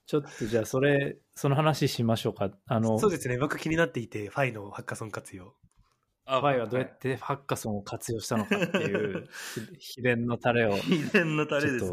[0.06, 2.52] ちょっとじゃあそれ、その話しましょうか。
[2.66, 3.38] あの、そうですね。
[3.38, 5.56] 僕気になっていて、ファイのハッカソン活用。
[6.26, 9.28] あファイはどうやってハッカソンを活用したのかっていう
[9.78, 11.86] 秘伝のタレを秘伝のタレです。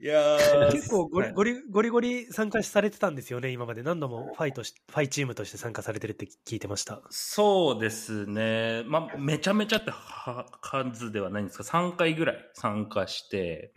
[0.00, 3.82] いやー結構ゴリはいゴリゴリゴリ参加されてたんですよね、今まで。
[3.82, 7.02] 何度も Phi とし、 Phi チームとして参加されてるって聞いてました。
[7.10, 8.84] そうですね。
[8.86, 13.72] まあ、めちゃめちゃっては数ではないんですが、3回ぐらい参加して、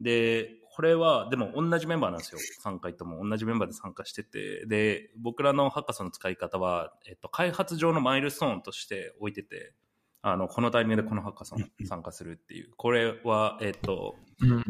[0.00, 2.40] で、これは、でも同じメンバーなんですよ。
[2.62, 4.66] 3回とも同じメンバーで参加してて。
[4.66, 9.72] で、僕らのハッカソンの使い方は、えっと、開発上のマイルストーンとして置いてて、
[10.20, 12.72] あの、このタイミングでこのハッカソン参加するっていう。
[12.76, 14.64] これは、えっと、うん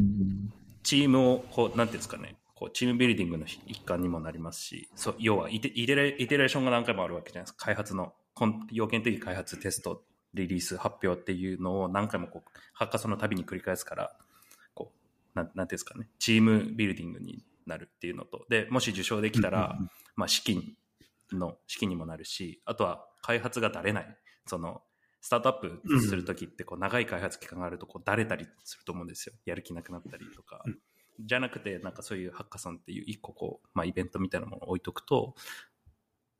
[0.85, 7.65] チームを、こう、なんていうんですかね、こう、チームビルディングの一環にもなりますし、そう、要はイテ、イテレイテレーションが何回もあるわけじゃないですか。
[7.65, 8.13] 開発の、
[8.71, 14.17] 要件的開発、テスト、リリース、発表っていうのを何回もこう、ハッカソンの旅に繰り返すから、
[15.37, 19.79] なん、なんていうんですかね、チームビルディングになるっていうのと、で、もし受賞できたら、
[20.17, 20.75] まあ、資金
[21.33, 24.17] の、資金にもなるし、あとは開発がだれない。
[24.47, 24.83] その、
[25.21, 29.35] スタートアップするときって、こう、長い開発期間があると、こう、だれたりすると思うんですよ。
[29.45, 30.65] やる気なくなったりとか。
[31.21, 35.35] じゃなくて、なんかそういうハッカソンっていう一個こう、まあ、イベントみたいなものを置いとくと、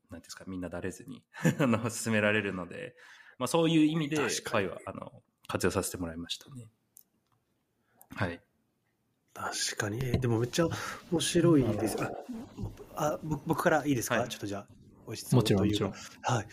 [0.09, 1.23] なんていうんですか、みんなだれずに
[1.59, 2.95] あの進められるので、
[3.37, 6.67] まあ、そういう意味で、フ確かにァイは、あの、活用させてもらいましたね。
[8.15, 8.41] はい。
[9.37, 9.99] 確かに。
[10.03, 10.67] えーでもめっちゃ
[11.11, 11.97] 面白いです。
[12.01, 12.11] あ、
[12.95, 14.67] あ僕僕からいいですか、はいちょっとじゃあ、
[15.05, 16.35] ご質問もちろんというかもちろん。
[16.37, 16.47] はい。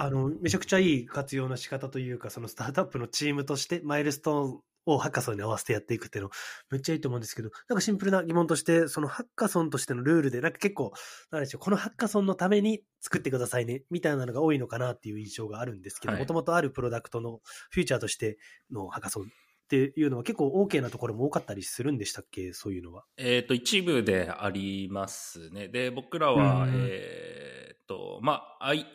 [0.00, 6.30] あの、めちゃくちゃいい活用の仕方というか、そのスタートアップのチームとしてマイルストーンをハッカソンに合わせてやっていくっていうの、
[6.70, 10.92] めっちゃいいと思うんですけど、なんかシンプルな疑問として、そのハッカソンとしてのルールで、なんか結構、
[11.32, 18.38] なんでしょう、このハッカソンのために作ってくださいね、みたいなのが多いのかなっていう印象があるんですけど、はいもともとあるプロダクトのフューチャーとして
[18.70, 19.32] のハッカソン
[19.68, 22.54] っていうのは結構 OK なところも多かったりするんでしたっけ？
[22.54, 23.04] そういうのは。
[23.18, 25.68] えっ、と、一部でありますね。
[25.68, 28.86] で、僕らは、うんえっ、と、まあ、アイ、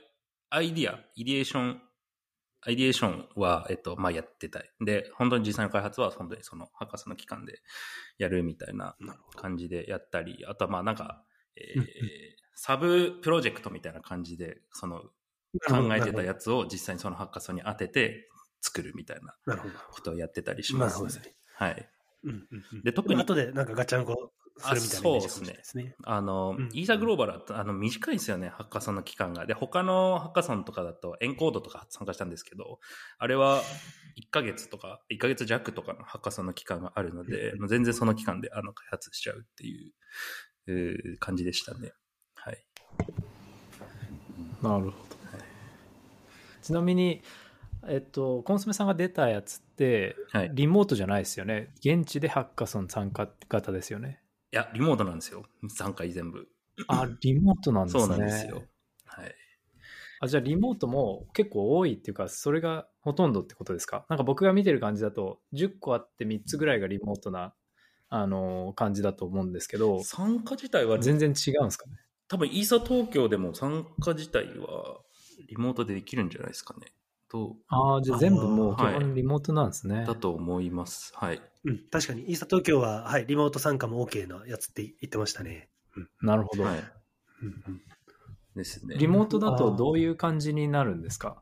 [0.50, 1.82] アイディア、イディエーション、
[2.62, 4.72] アイディエーションは、えっ、と、まあ、やってたい。
[4.82, 7.62] で、本当に実際の開発は、本当にその、ハッカソンの期間で
[8.18, 8.96] やるみたいな。
[9.36, 11.24] 感じでやったり、あとは、まあ、なんか、
[11.56, 11.84] えー
[12.56, 15.02] サブプロジェクトみたいな感じで、その、
[15.68, 18.30] 考えてたやつを実際にそのハッカソンに当てて
[18.64, 19.58] 作るみたいな。
[19.92, 21.10] ことをやってたりしなます、ね。
[21.56, 21.90] はい。
[22.24, 25.96] うんうんうんで特に後でなんかガチャンコするみたいなイメですね。
[26.06, 29.46] あの、うんイーサグローバルはあの短いんですよね、ハッカソンの期間が。
[29.46, 32.80] で、他のハッカソンとかだとエンコードとか参加したんですけど、
[33.18, 33.62] あれは
[34.18, 39.94] 1ヶ月とか、1ヶ月弱とかのハッカソンの期間があるので、全然その期間であの開発しちゃうっていう
[40.68, 41.92] えー感じでしたね。
[42.36, 42.66] はい。
[44.62, 44.94] なるほど。
[46.62, 47.22] ちなみに、
[47.88, 50.48] えっと、コンソメさんが出たやつって、はい。
[50.48, 51.74] いリモートじゃないですよね。
[51.80, 54.22] 現地でハッカソン参加型ですよね。
[54.52, 55.44] や、リモートなんですよ。
[55.78, 56.48] 3回全部。
[56.88, 58.02] あ、リモートなんですね。
[58.04, 58.64] そうなんですよ。
[59.06, 59.36] はい。
[60.22, 64.06] あじゃあリモートも結構多いっていうか、それがほとんどってことですか？
[64.10, 67.54] なんか僕が見てる感じだと、10個あって3つぐらいがリモートな、
[68.10, 71.98] あのー感じだと思うんですけど、参加自体は全然違うんですかね？
[72.30, 75.02] 多分イーサ東京でも参加自体は
[75.50, 76.88] リモートでできるんじゃないですかね。
[77.34, 80.06] と、ああ、じゃあ全部もう基はい本リモートなんですね。
[80.06, 81.12] だと思います。
[81.16, 81.42] はい。
[81.66, 85.70] うん、確かに、イーサ東京は、はい、リモート参加も OK なやつって言ってましたね。
[86.22, 86.64] なるほど。
[86.64, 86.84] はい。
[87.42, 87.82] うんうん
[88.56, 88.96] ですね。
[89.00, 91.42] リモートだとどういう感じになるんですか？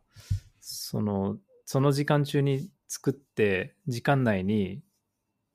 [0.61, 4.81] その、その時間中に作って、時間内に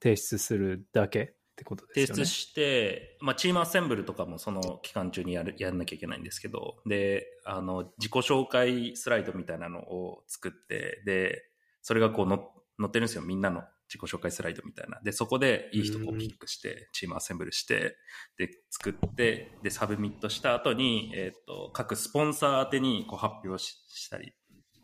[0.02, 2.24] 提出するだけってことですよね。
[2.24, 11.42] 提出して、まあ、チーム assemble とかもその期間中にやるやんなきゃいけないんですけど、で、あの、自己紹介スライドみたいなのを作って、で、
[11.80, 13.22] それがこうの載ってるんですよ。
[13.22, 15.00] みんなの自己紹介スライドみたいな。
[15.02, 17.96] で、そこでいい人こうピックして、チーム assemble して、
[18.36, 24.34] で、作って、で、サブミットした後に、えっ、と、各スポンサー宛てにこう発表ししたり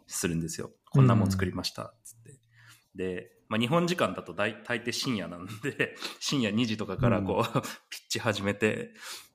[0.06, 0.70] するんですよ。
[0.90, 2.38] こんなもん作りました、つって。
[2.94, 7.53] で、まあ、日本時間だと大大抵深夜なんで、 深夜2時とかからこう、
[7.91, 8.95] ピッチ始めて、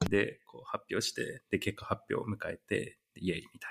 [0.09, 3.67] で、こう発表して、で、結果発表を迎えて、イエイみた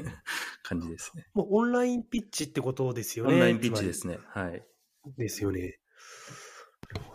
[0.00, 0.12] いな
[0.64, 1.26] 感じですね。
[1.34, 3.34] もうオンラインピッチってことですよね。
[3.34, 4.18] オンラインピッチですね。
[4.28, 4.64] はい。
[5.18, 5.78] ですよね。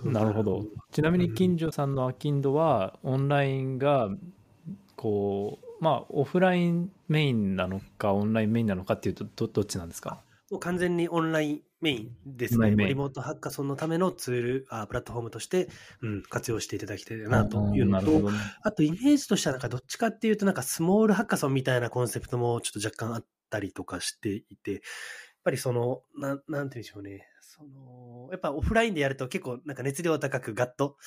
[0.03, 0.63] なるほど。
[0.91, 4.11] ちなみに近所さんのアキンドはオンラインが
[4.95, 10.23] こうまあオフラインメインなのかオンラインメインなのかっていうとどどっちなんですか？
[10.51, 12.71] もう完全にオンラインメインですね。
[12.71, 15.67] リモートハッカソンのためのツール、あプラットフォームとして、
[16.01, 18.37] うん、活用していただきたいなというのと、ね。
[18.63, 24.81] あとイメージとしてはなんかどっちかっていうとなんかスモールハッカソンみたいなコンセプトもちょっと若干あったりとかしていて、やっ
[25.43, 27.27] ぱりその、なん、なんて言うんでしょうね。
[27.41, 30.97] その、やっぱオフラインでやると結構なんか熱量高くガッと、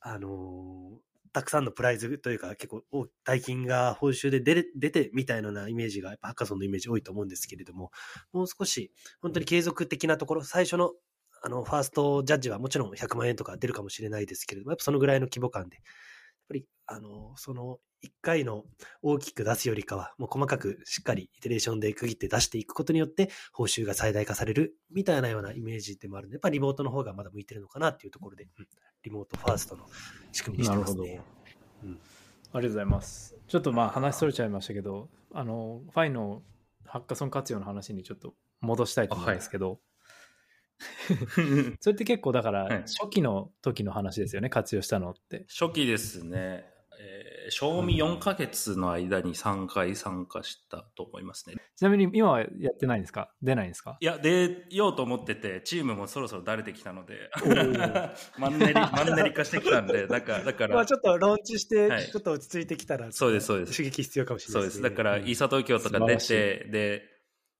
[0.00, 2.82] あのーたくさんのプライズというか、結構
[3.22, 7.90] 大金が報酬で出出てみたいなイメージが、やっぱハッカソンのイメージ多いと思うんですけれども、
[8.32, 10.92] もう少し本当に継続的なところ、最初の
[11.42, 15.84] あのファーストジャッジはもちろん100万円とか出るかもしれないですけれども、やっぱそのぐらいの規模感で、やっ
[16.48, 18.64] ぱりあのその1回の
[19.02, 28.66] 大きく出すよりかは、もう細かくしっかりイテレーションで区切って出していくことによって、報酬が最大化されるみたいなようなイメージでもあるので、やっぱりリモートの方がまだ向いてるのかなっていうところで、うん
[29.02, 29.86] リモートファーストの
[30.32, 31.20] 仕組みにしてますね。
[31.84, 32.00] うん
[32.52, 33.36] ありがとうございます。
[33.46, 36.42] ちょっとまあ話それちゃいましたけど、あの、ファイの
[36.86, 39.80] ハッカソン活用の話にちょっと戻したいと思うんですけど、
[41.80, 45.46] それって結構だからはい初期の時の話ですよね、活用したのって。
[45.48, 46.68] 初期ですね。
[47.46, 51.54] えー賞味4ヶ月の間に3回参加したと思いますね。
[51.76, 53.30] ちなみに今はやってないんですか？
[53.40, 53.96] 出ないんですか？
[54.00, 57.30] いや、出ようと思ってて、チームもそろそろだれてきたので。
[58.38, 60.74] マンネリ、マンネリ化してきたんで、だから、だから。
[60.74, 63.76] まあ、ちょっとローンチしてはい、ちょっと落ち着いてきたら、そうですそうです。
[63.76, 64.80] 刺激必要かもしれそうです。
[64.80, 64.96] ないです。
[64.96, 64.96] ね。
[64.96, 65.22] だから、うん。
[65.28, 67.02] イーサ東京とか出て、で、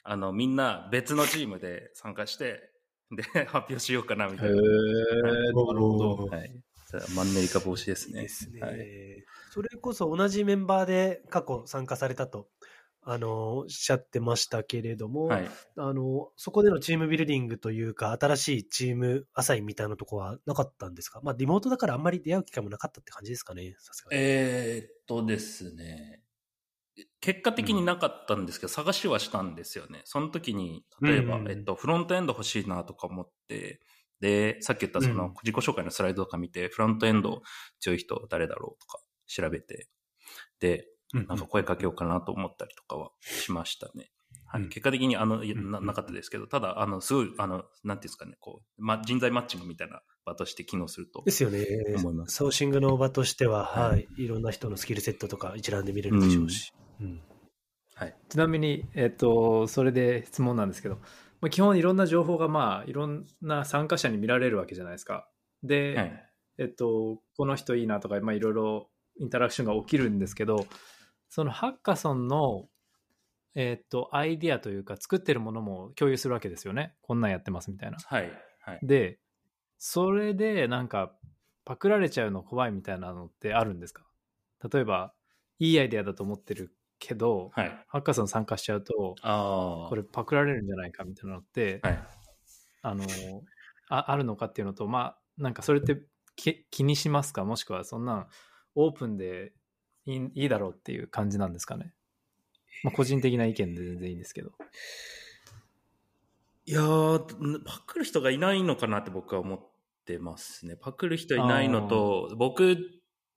[0.02, 2.70] あの、みんな別のチームで参加して、
[3.12, 4.54] で、 発表しようかな、みたいな。
[4.56, 6.26] なるほど。
[6.26, 6.50] はい。
[7.14, 8.20] マンネリ化防止ですね。
[8.20, 8.76] いいですね、はい
[9.56, 12.46] それこそ同じメンバーで過去参加されたと、
[13.00, 15.48] あの、おっしゃってましたけれども、はい。
[15.78, 21.22] あの、そこでのチームビルディングというか、新しいチームアサインみたいなとこはなかったんですか？
[21.22, 24.20] まあ、リモートだからあんまり出会う機会もなかったって感じですかね、さすがに。
[24.20, 26.20] えーっとですね。
[27.20, 30.02] 結果的になかったんですけど、探しはしたんですよね。
[30.04, 33.80] その時に、例えば、うんえっと、フロントエンド欲しいなとか思って、
[34.20, 37.42] で、さっき言ったそうんの自己紹介のスライドとか見て、フロントエンド
[37.80, 39.88] 強い人誰だろうとか調べて、
[40.60, 44.10] で、なんか声かけようかなと思ったりとかはしましたね。
[44.46, 44.62] はい。
[44.62, 51.22] うん結果的に、あの、ななかったですけど、ただ、あの、すごい、あの、なんていうんですかね、こう、ま、人材マッチングみたいな場として機能すると。
[51.24, 51.64] ですよね
[51.96, 52.28] 思いま。
[52.28, 56.72] すソーシングの場としては、はいはい、いろんな人のスキルセットとか一覧で見れるでしょうし。
[57.00, 57.20] うん
[57.94, 58.14] はい。
[58.28, 60.96] ちなみに、えっと、それで質問なんですけど、
[61.40, 65.30] まあ、基本いろんな情報がまあいろんな参加者に見られるわけじゃないですか。
[65.62, 66.30] で、はい。
[66.58, 70.66] えっと、この人いいなとか、まあ、いろいろインタラクションが起きるんですけど、
[71.28, 72.68] そのハッカソンの、
[73.54, 76.94] えっと、アイディアというか、作ってるものも共有するわけですよね。
[77.02, 77.98] こんなんやってますみたいな。
[78.04, 78.30] はい。
[78.60, 78.80] はい。
[78.82, 79.18] で、
[79.78, 81.16] それでなんか、
[81.64, 84.04] パクられちゃうの怖いみたいなのってあるんですか？
[84.72, 85.14] 例えば、
[85.58, 87.84] いいアイディアだと思ってるけど、はい。
[87.88, 89.88] ハッカソン参加しちゃうと、ああ。
[89.88, 91.98] これパクられるんじゃないかみたいなのって、はい。
[92.82, 93.06] あの
[93.88, 96.00] ああるのかっていうのとまあなんかそれって
[96.36, 97.44] き気にしますか？
[97.44, 98.28] もしくはそんなん
[98.76, 99.52] オープンで
[100.06, 101.92] いいいいだろうっていう感じなんですかね、
[102.84, 104.52] まあ、個人的な意見で全然いいんですけど
[106.68, 109.60] いやー、パクる人がいないのかなって僕は思っ
[110.04, 110.74] てますね。
[110.74, 112.76] パクる人いないのと、僕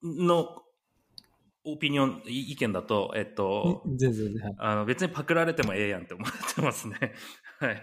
[0.03, 0.63] の
[1.63, 7.13] オピニオン、い意見だと、えっと、全然あの別にパクられてもええやんって思ってますね。
[7.59, 7.75] はい。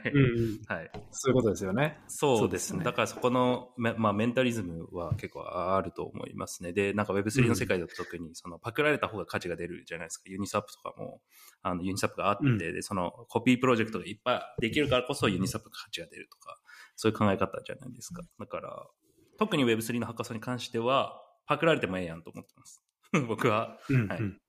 [0.68, 0.90] はい。
[1.10, 2.82] そういうことですよねそうですね。
[2.82, 6.72] だからそこのメ,、まあ、メンタリズムは結構あると思いますね。
[6.72, 10.24] で、なんか Web3 の世界だと特にそのパクられた方が価値が出るじゃないですか。
[10.26, 11.20] ユニスワップとかも、
[11.62, 16.58] あのユニスワップがあって、うんで、そのコピープロジェクトがいっぱいできるからこそユニスワップが価値が出るとか、
[16.96, 18.22] そういう考え方じゃないですか。
[18.38, 18.86] だから、
[19.38, 22.82] 特に Web3 のハッカソンに関しては、パクられてもええやんと思ってます。
[23.28, 23.56] 僕は。
[23.58, 24.40] はいうんうん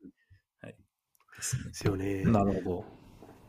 [1.38, 2.24] ですねですよね。
[2.24, 2.84] なるほ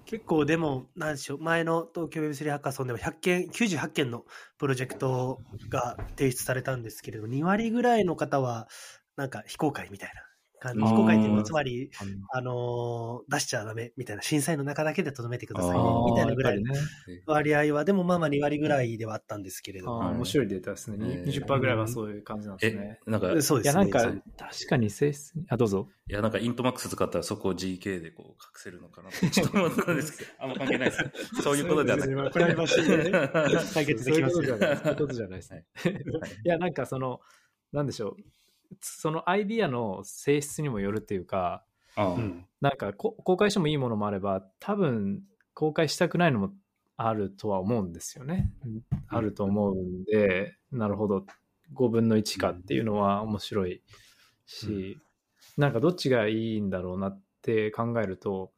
[0.08, 4.24] 結構でも、なんでしょう、前の東京 Web3 ハッカソンでは100件、98件の
[4.56, 8.68] プロジェクトが提出されたんですけれども、2割ぐらいの方は、
[9.16, 10.22] なんか非公開みたいな
[10.58, 10.84] 感じ。
[10.84, 11.92] 非公開っていうのは、つまり、ど
[12.32, 16.62] あのー出しちゃダメみたいな、審査員の中だけで留めてくださいねみたいなぐらい。
[16.62, 16.72] の
[17.26, 21.44] 割合は、でもまあまあ2割ぐらいではあったんですけれども、面白いデータですね、にえー。
[21.46, 23.00] 20%ぐらいはそういう感じなんですね。
[23.06, 23.60] え、なんか、そうですね。
[23.62, 25.88] いやなんか確かに性質にあどうぞ。
[26.10, 31.04] いや、なんかイントマックス使ったらそこを GK でこう隠せるのかなって ちょっと思ったんですけど、 あんま関係ないです。
[31.42, 32.30] そういうことではなくて。
[32.32, 33.28] プライバシーでね。
[33.74, 35.52] 解決できますそういうことじゃないそういうことじゃないです。
[35.52, 35.64] ね。
[36.44, 37.20] いや、なんかその、
[37.72, 38.16] なんでしょう、
[38.80, 41.64] そのアイディアの性質にもよるっていうか、
[41.96, 42.46] うん。
[42.60, 45.22] なんかこ公開してもいいものもあれば、多分
[45.54, 46.52] 公開したくないのも
[46.96, 48.52] あるとは思うんですよね。
[49.08, 51.24] あると思うんで、なるほど、
[51.74, 53.82] 5分の1かっていうのは面白い
[54.46, 54.98] し、
[55.56, 58.52] なんかどっちがいいんだろうなって考えると、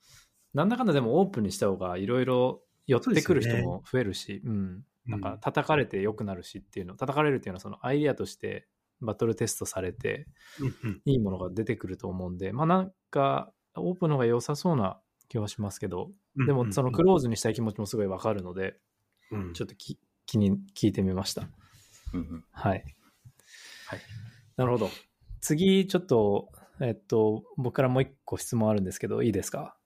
[0.52, 4.84] なんだかんだでもオープンにした方がいろいろ寄ってくる人も増えるし、うん。
[5.06, 8.68] なんか叩かれて良くなるしっていうの、叩かれるっていうのはそのアイディアとして
[9.01, 10.26] バトルテストされて、
[11.05, 16.11] いいものが出てくると思うんで、まあなんかオープンの方が良さそうな気はしますけど、
[16.46, 18.78] でもそのクローズにしたい気持ちもすごいわかるので、
[19.30, 21.48] うんちょっとき気に聞いてみました。
[22.12, 22.84] うんうんはい。
[23.86, 24.01] はい。
[24.57, 24.90] なるほど。
[25.40, 29.76] 次、ちょっと、えっと、僕からもう一個質問あるんですけど、いいですか？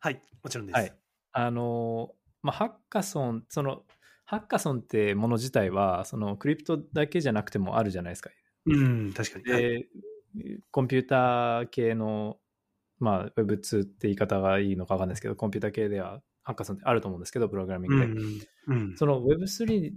[0.00, 0.76] はい、もちろんです。
[0.76, 0.92] はい。
[1.32, 3.84] あの、まあ、ハッカソン、その、
[4.26, 8.30] ハッカソンってもの自体は、そのクリプトだけじゃなくてもあるじゃないですか。
[8.66, 9.52] うん、確かに。
[9.52, 9.88] はい
[10.36, 12.36] で、コンピューター系の、
[12.98, 18.04] まあ、Web2 って言い方がいいのかわかんないですけど、コンピューター系ではハッカソンってあると思うんですけど、プログラミングで。
[18.04, 19.92] うんうんその Web3、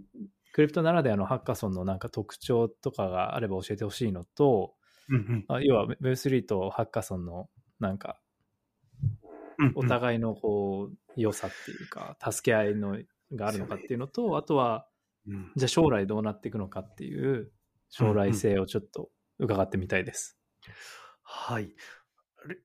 [0.54, 4.74] クリプトならではのハッカソンのなんか特徴とかがあれば教えてほしいのと、
[5.10, 7.50] うんあ要は Web3 とハッカソンの
[7.80, 8.20] なんか
[9.58, 12.98] うんお互いのこう良さっていうか助け合いの
[13.34, 14.88] があるのかっていうのとあとは
[15.28, 17.52] うんじゃあ将来どうなっていくのかっていう
[17.90, 19.10] 将来性をちょっと
[19.40, 20.38] 伺ってみたいです。
[21.24, 21.74] はい。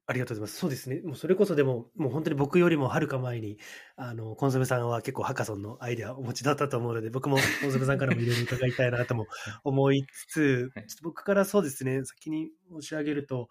[0.06, 0.56] ありがとうございます。
[0.58, 1.00] そうですね。
[1.04, 3.58] もうそれこそでも、もう本当に僕よりもはるか前に、
[3.96, 9.26] あの、コンソメさんは結構ハッカソンのアイデアをお持ちだったと思うので、僕もコンソメさんからもいろいろ伺いたいなとも
[9.64, 13.48] 思いつつ、 はいちょっと僕からそうですね、先に申し上げると、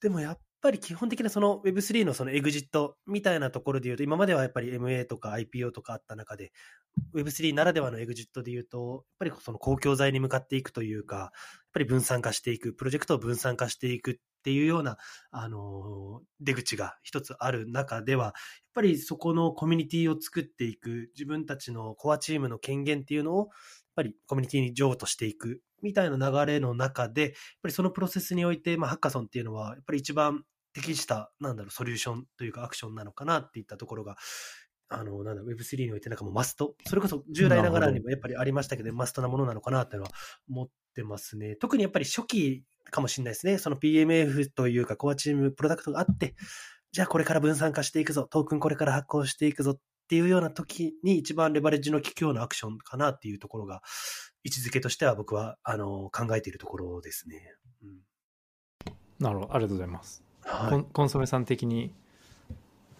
[0.00, 6.52] でもやっぱり基本的なその Web3 のそのエグジットみたいなところで言うと、今まではやっぱり MA とか IPO とかあった中で、
[7.14, 11.30] Web3 ならではのエグジットで言うと、やっぱりその公共財に向かっていくというか、やっ
[11.72, 14.96] ぱり分散化していく、プロジェクトを分散化していくっていうような、
[15.30, 18.32] あの、出口が一つある中では、やっ
[18.74, 23.48] ぱりそこのコミュニティを作っていく、自分たちのコアチームの権限っていうのを、やっ
[23.96, 27.30] ぱりコミュニティに譲渡していくみたいな流れの中で、やっ
[27.62, 34.16] ぱりそのプロセスにおいて、まあ、ハッカソンっていうのは、やっぱり一番適した、なんだろう、ソリューションというかアクションなのかなっていったところが、
[34.88, 40.12] あの、なんだ、Web3 においてなんかもうマスト、それこそ従来ながらにもやっぱりありましたけど、マストなものなのかなっていうのは
[40.48, 41.56] 思ってますね。
[41.56, 43.58] 特にやっぱり初期かもしれないですね。
[43.58, 46.36] その PMF というかコアチーム、プロダクトがあって、
[46.92, 53.82] じゃあこれから分散化していくぞ、トークンこれから発行していくぞっていうような時に一番レバレッジの効くようなアクションかなっていうところが、
[54.46, 57.52] 位置づけとしては僕は、あの、考えているところですね。
[57.82, 57.98] うん
[59.18, 60.22] なるほど、ありがとうございます。
[60.42, 61.92] はいコンコンソメさん的に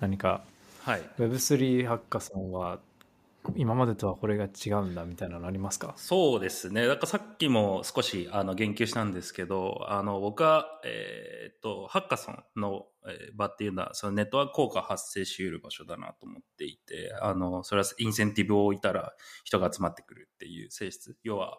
[0.01, 0.43] 何か
[0.83, 1.03] はい。
[1.19, 2.81] Web3 ハッカソンは
[3.55, 5.95] 今までとはこれが違うんだみたいなのありますか？
[5.97, 6.87] そうですね。
[6.87, 12.87] だからさっきも少しあの言及したんですけど、あの僕は、えーっと、ハッカソンの
[13.35, 19.13] 場っていうのは、そのネットワーク効果発生し得る場所だなと思っていて、あの、それはインセンティブを置いたら
[19.45, 21.17] 人が集まってくるっていう性質。
[21.23, 21.59] 要は、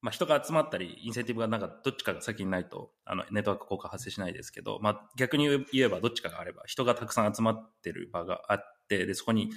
[0.00, 9.50] まあ、人が集まったり、インセンティブがなんかどっちかが先にないと、あの、ネットワーク効果発生しないですけど、まあ、逆に言えばどっちかがあれば、人がたくさん集まってる場があって、で、そこに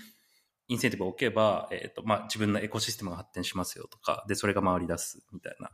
[0.71, 5.73] インセンティブを置けば、えっ、と、まあ、自分のエコシステムが発展しますよとか、で、それが回り出すみたいなこ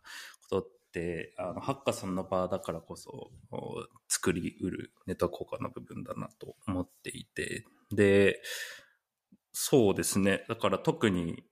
[0.49, 8.41] とって、あの、ハッカソンの場だからこそ、お作りうるネットワーク効果の部分だなと思っていて、で、
[9.51, 10.45] そうですね。
[10.49, 11.43] だから特に、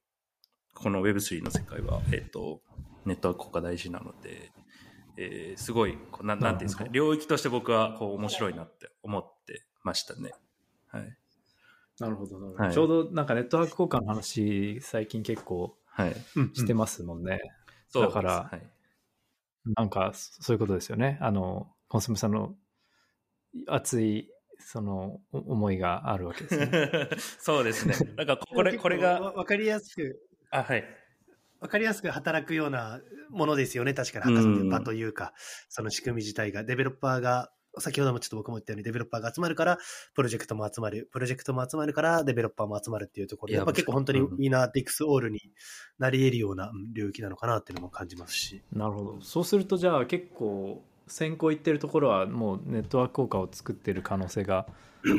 [0.73, 2.63] この Web3 の世界は、えっ、と、
[3.05, 4.51] ネットワーク効果大事なので、
[5.17, 10.31] えーすごい、こうなんなんていうんですかね、領域として僕はこう面白いなって思ってましたね。
[10.87, 11.17] はい。
[11.99, 12.63] なるほどなるほど。
[12.63, 12.73] はい。
[12.73, 16.15] ちょうどなんかネットワーク交換の話最近結構はい。
[16.53, 17.39] してますもんね、
[17.87, 18.51] そうだから
[19.77, 21.17] なんかそそういうことですよね。
[21.21, 22.55] あのコンソメさんの
[23.67, 24.29] 熱い
[24.59, 27.09] そのお思いがあるわけですね。
[27.39, 27.95] そうですね。
[28.15, 30.19] なんかこ れ、これが、わわかりやすく、
[30.51, 30.83] あ、はい。
[31.59, 33.93] わかりやすく働くようなものですよね。
[33.93, 35.33] 確かに、ハッカソンという場というか、
[35.69, 39.78] その仕組み自体が、デベロッパーが、先ほどもちょっと僕も言ったように、デベロッパーが集まるから、
[40.13, 45.51] プロジェクトも集まる、プロジェクトも集まるから、デベロッパーも集まるっていうところで、いややっぱ結構本当にうんみんなディクスオールに
[45.99, 48.61] なり得るようなうん領域なのかなっていうのも感じますし。
[48.71, 54.67] なるほどそうするとじゃあ結構先行いってるところはもうネットワーク効果を作ってる可能性が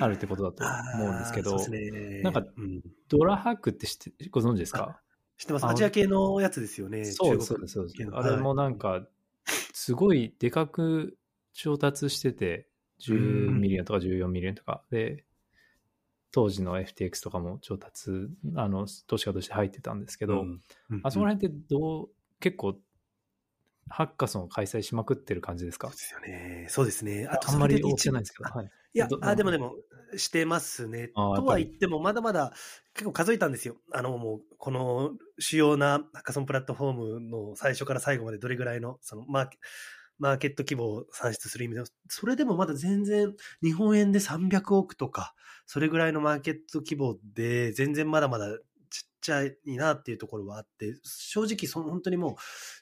[0.01, 0.65] あるってことだと
[0.97, 2.23] 思うんですけどね。
[2.23, 5.01] なんかうん DoraHacks って知ってご存知ですか？
[5.39, 5.67] 知ってます。
[5.67, 7.05] あアジア系のやつですよね。
[7.05, 9.07] そうですそうですあれもなんか
[9.73, 11.17] すごいでかく
[11.57, 12.69] 調達してて
[13.01, 14.85] 10ミリオンとか14ミリオンとか。
[14.91, 15.25] で
[16.33, 18.11] 当時の FTX とかも調達
[18.57, 20.63] あの投資家として入ってたんですけど、うん。
[20.91, 21.01] うん。
[21.03, 22.09] あそこら辺ってどう
[22.41, 22.77] 結構
[23.89, 25.89] ハッカソンを開催しまくってる感じですか？
[25.89, 26.67] そうですよね。
[26.69, 27.27] そうですね。
[27.31, 29.77] あと、あんまりそれで大きくないですけど、はい、いやど、あでもでも、
[30.17, 31.09] してますね。
[31.09, 32.53] とは言っても、まだまだ
[32.95, 33.77] 結構数えたんですよ。
[33.93, 39.59] あの、もう、この主要なハッカソンプラットフォームの最初から最後までどれぐらいの、そのマーケ、
[40.19, 45.35] マーケット規模を算出する意味では、それでもまだ全然、日本円で300億とか、
[45.67, 48.59] それぐらいのマーケット規模で、全然まだまだちっ
[49.21, 52.35] ちゃいなっていうところはあって、正直、そ本当にもう、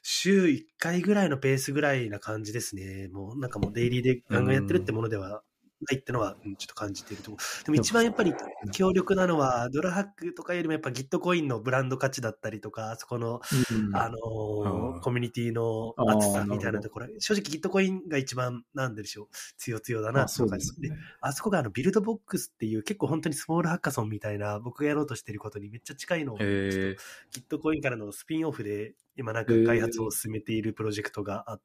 [0.03, 3.09] 週1回ぐらいのペースぐらいな感じですね。
[3.09, 5.43] もうなんかもうデイリーでガンガンやってるってものでは
[5.81, 7.63] ないってのは、うん、ちょっと感じているところ。
[7.65, 8.33] でも一番やっぱり
[8.71, 20.97] 強力なのは、ドラハックとかよりもやっぱ Gitcoin のブランド価値だったりとか、そこの、うんあのーコミュニティの厚さみたいなところ、正直 Gitcoin が一番、なんでしょう、強強だなあそうですでね。
[21.21, 26.37] あそこがあのビルドボックスっていう結構本当にスモールハッカソンみたいな僕がやろうとしてることにめっちゃ近いのを。
[26.37, 31.63] Gitcoin からのスピンオフで今なんか開発を進めているプロジェクトがあって、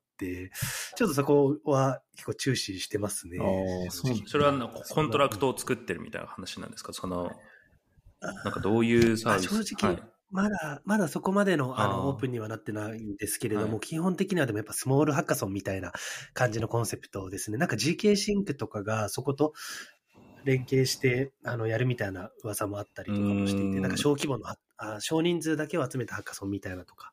[0.97, 3.39] ちょっとそこは結構注視してますね。
[3.41, 3.91] ああ、
[4.27, 6.93] それはあのコントラクトを作ってるみたいな話なんですか？
[6.93, 7.31] その、
[8.21, 9.47] なんかどういうサービス？
[9.55, 10.03] あ正直はい。
[10.33, 13.81] まだ、まだそこまでのああーのオープンにはなってないんですけれども、はい。
[13.81, 15.91] 基本的にはでもやっぱスモールハッカソンみたいな
[16.35, 17.59] 感じのコンセプトですね。
[17.59, 19.55] なんか GK シンクとかがそこと
[20.45, 23.83] 連携してあのやるみたいな噂もあったりとかもしていうて、ん。
[23.83, 27.13] なんか小規模のあ、少人数だけを集めたハッカソンみたいなとか、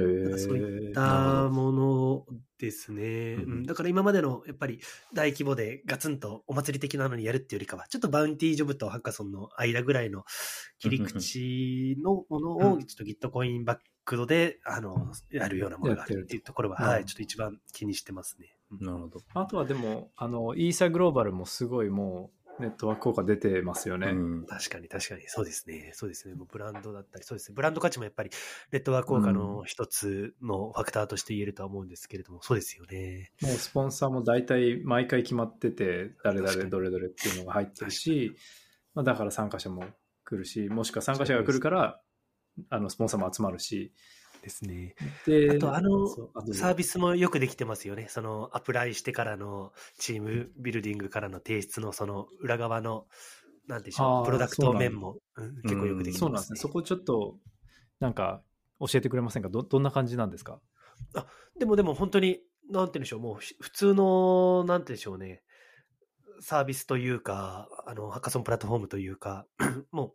[0.00, 0.92] へなんかそういっえ。
[0.92, 2.26] たもの
[2.58, 3.36] ですね。
[3.66, 4.80] だから今までのやっぱり
[5.12, 10.24] 大規模でガツンとお祭り的なのにやるっていうよりかは、ちょっとバウンティージョブとハッカソンの間ぐらいの
[10.78, 18.56] 切り口のものを、うんちょっとギットコインバックドで、あの、やるようなものがあるっていうところは、はい、ちょっと一番気にしてますね。
[18.70, 19.20] うんなるほど。
[19.34, 24.08] あとはでも、あの、イーサグローバルもすごいもう、ネットワーク効果出てますよね。
[24.08, 25.90] うん確かに確かに、そうですね。
[25.94, 26.34] そうですね。
[26.34, 27.54] もうブランドだったり、そうですね。
[27.54, 28.30] ブランド価値もやっぱり、
[28.70, 33.32] ネットワーク効果の一つのファクターとして言えるとは思うんですけれども、そうですよね。
[33.42, 38.36] もうスポンサーも大体毎回決まってて、誰々どれどれっていうのが入ってるし、
[38.94, 39.84] まあ、だから参加者も
[40.24, 42.00] 来るし、もしくは参加者が来るから、
[42.70, 43.92] あのスポンサーも集まるし、
[44.44, 44.94] ですね。
[45.26, 46.06] で、あと、あの
[46.52, 48.06] サービスもよくできてますよね。
[48.10, 53.06] その、アプライしてからのチームビルディングからの提出のその裏側の、
[53.66, 56.28] なんでしょう、プロダクト面も、うん結構よくできてまね。
[56.28, 56.58] そうなんですすね。
[56.58, 57.38] そこちょっと、
[57.98, 58.42] なんか、
[58.80, 59.48] 教えてくれませんか？
[59.48, 60.60] どどんな感じなんですか？
[61.58, 62.40] でもでも本当に、
[62.70, 65.42] なんて言うんでしょう、もうひ普通の、なんて言うんでしょうね、
[66.40, 69.46] サービスというか、あの、ハッカソンプラットフォームというか、
[69.90, 70.14] もう、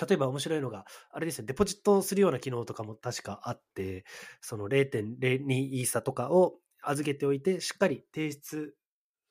[0.00, 4.04] 例えば面白いのが、あれですね、デポジットするような機能とかも確かあって、
[4.40, 8.74] その0.02イーサとかを預けておいて、しっかり提出、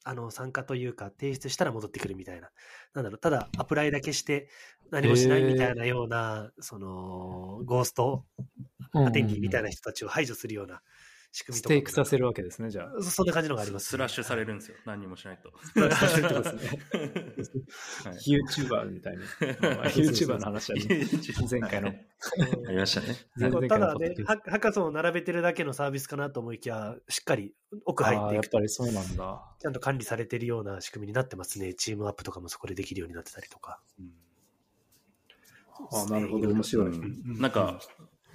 [0.05, 2.51] あの、参加というか、提出したら戻ってくるみたいな。
[2.93, 4.49] なんだろう、ただアプライだけして
[4.91, 8.25] 何もしないみたいなような、その、ゴースト
[8.93, 10.81] アテンディみたいな人たちを排除するような
[11.33, 13.01] 仕組みステとかもークさせるわけですね、じゃあ。
[13.01, 14.77] そそんな感じのがあります、スラッシュされるんですよ。
[14.85, 15.51] 何にもしないと。
[15.73, 16.79] スラッシュってことですね。
[18.05, 19.19] はい YouTuber みたいに。
[19.19, 20.85] まあ YouTuber の話はね、
[21.49, 21.87] 前回の。
[21.87, 23.17] ありましたね。
[23.67, 27.55] ただねハハッカソンを並べてるだけのサービスかなと思いきや、しっかり
[27.85, 29.55] 奥入っていくと、やっぱりそうなんだ。
[29.59, 31.73] ちゃんと管理されてるような仕組みになってますね。
[31.73, 33.81] チームアップとかもそこでできるようになってたりとか。
[35.91, 36.87] あなるほど、面白い。
[36.89, 37.79] うんなんか、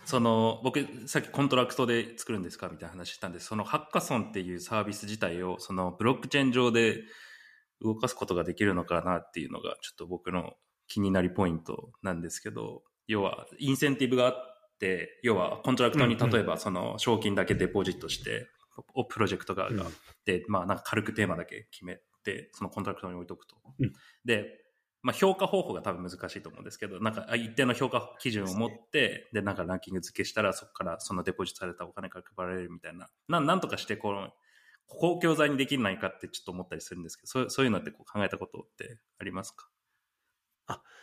[0.09, 7.03] その、僕、さっきコントラクトで作るんですかみたいな話したんです、そのハッカソンっていうサービス自体を、そのブロックチェーン上で
[7.83, 10.55] 動かすことができるのかなっていうのが、ちょっと僕の
[10.87, 14.35] 気になりポイントなんですけど、要は、インセンティブがあっ
[14.81, 18.49] て、要は、コントラクトに例えば、その、賞金だけデポジットして、
[18.95, 19.91] おプロジェクトがうんあっ
[20.25, 23.57] て、まあ、なんか軽くテーマだけ決めて、そのコントラクトに置いとくと。
[23.79, 23.93] うん。
[24.25, 24.68] で、
[25.09, 34.29] まあ、評価方法が多分難しいと思うんですけど、なんかあ一定の評価基準を持って、で、なんかランキング付けしたら、そこからそのデポジットされたお金が配られるみたいな、なんなんとかして、この、
[34.87, 39.69] 公共財にできないかってちょっと思ったりするんですけど、そうそういうのってこう考えたことってありますか？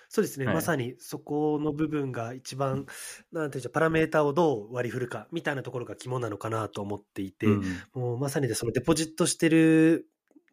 [0.07, 0.55] そうですね、はい。
[0.55, 2.85] まさにそこの部分が一番、
[3.31, 7.63] なんていうんでしょう、パラメータをどう割り振るかみたいなところが肝なのかなと思っていて、うん。
[7.93, 10.07] もうまさにでそのデポジットしてる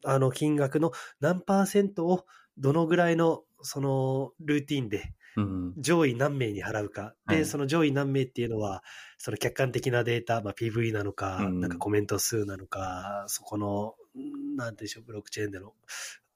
[0.04, 2.24] あの金額の何パーセントを
[2.58, 7.14] どのぐらいのそのルーティンでうん上位何名に払うか。
[7.26, 7.46] で、はい。
[7.46, 8.82] その上位何名っていうのは、
[9.18, 15.72] その客観的なデータ、まあ、PV なのか、うんなんかコメント数なのか、そこの、んなんでしょう、ブロックチェーンでの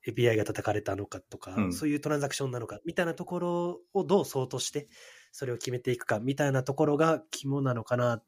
[0.07, 1.73] API が叩かれたのかとか、うん。
[1.73, 4.89] そういうトランザクションなのか、みたいなところをどう相当して、
[5.33, 8.25] それを決めていくか、みたいなところが肝なのかなっ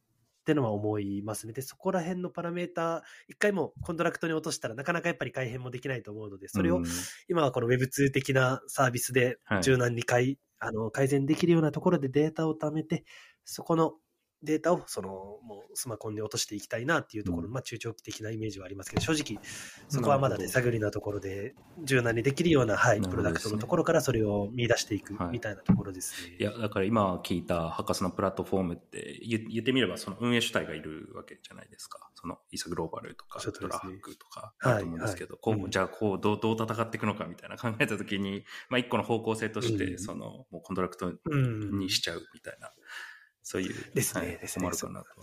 [0.49, 1.53] てのは思いますね。
[1.53, 6.85] で、そこら辺のパラメータ、一回もコントラクトに落としたらなかなかやっぱり改変もできないと思うので、それをうん
[7.29, 13.05] 今はこの Web2 的なサービスではい柔軟に改,、あの改善できるようなところでデータを貯めて、
[13.45, 13.93] そこの
[14.43, 17.53] データをそのもうスマコンに落としていきたいなっていうところ、うん。
[17.53, 19.43] まあ中長期的なイメージはありますけど、正直
[19.89, 25.29] そこはまだ手探りなところで柔軟にできるような、はい、プロダクトのところからそれを見出していくはい。
[25.33, 26.37] みたいなところですね。
[26.39, 32.11] いや、だから今聞いたハッカスのプラットフォームって言言ってみればその運営主体がいるわけじゃないですか。
[32.15, 33.53] その ETHGlobal とかね。
[33.61, 35.41] DoraHacks とかはいあると思うんですけど、はい。
[35.41, 35.71] こううん。
[35.71, 39.99] じゃあこうどうどう戦っていくのかみたいな考えたときに、まあ一個の方向性として、うん。
[39.99, 42.71] そのもうコントラクトうんにしちゃうみたいな。
[43.49, 43.75] そういう。
[43.95, 44.69] ですね、はいですね。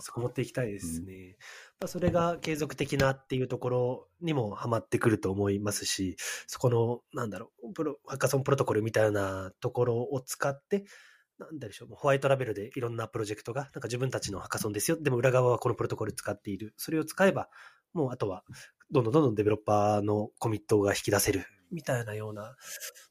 [0.00, 1.36] そこ持っていきたいですね。
[1.78, 6.16] まあ、それが継続的なっていうところにもハマってくると思いますし、
[6.48, 10.86] そこの、なんだろう、プロハッカソンプロトコルみたいなところを使って、
[11.38, 15.00] なんでしょうホワイトラベルでいろんなプロジェクトが、なんか自分たちのハッカソンですよ。
[15.00, 16.74] でも裏側はこのプロトコル使っている。
[16.76, 17.48] それを使えば、
[17.92, 18.42] もうあとは、
[18.90, 21.46] どんどんどんどんデベロッパーのコミットが引き出せる。
[21.70, 22.56] みたいなような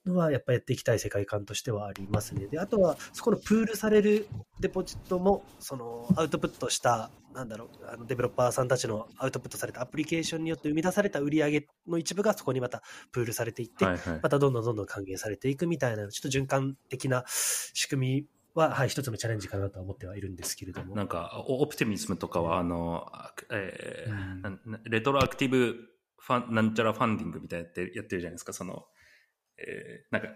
[0.05, 2.47] のは、やっぱやっていきたい世界観としてはありますね。
[2.47, 4.27] で、あとは、そこのプールされる
[4.59, 12.81] デポジットも、その、アウトプットした、なんだろう、あのデベロッパーさんたちのアウトプットされたアプリケーションによって生み出された売り上げの一部がそこにまた
[13.11, 18.25] プールされていって、はいはいまたどんどんどんどん還元されていくみたいな、ちょっと循環的な仕組み
[18.55, 20.95] は、はい、一つのチャレンジかなとは思ってはいるんですけれども。
[20.95, 25.94] なんか、オオプティミズムとかは、あの、あえーレトロアクティブ
[26.25, 28.85] ファン、なんちゃらファンディングみたいなやってやってるじゃないですか、その、
[29.57, 30.29] えーなんか、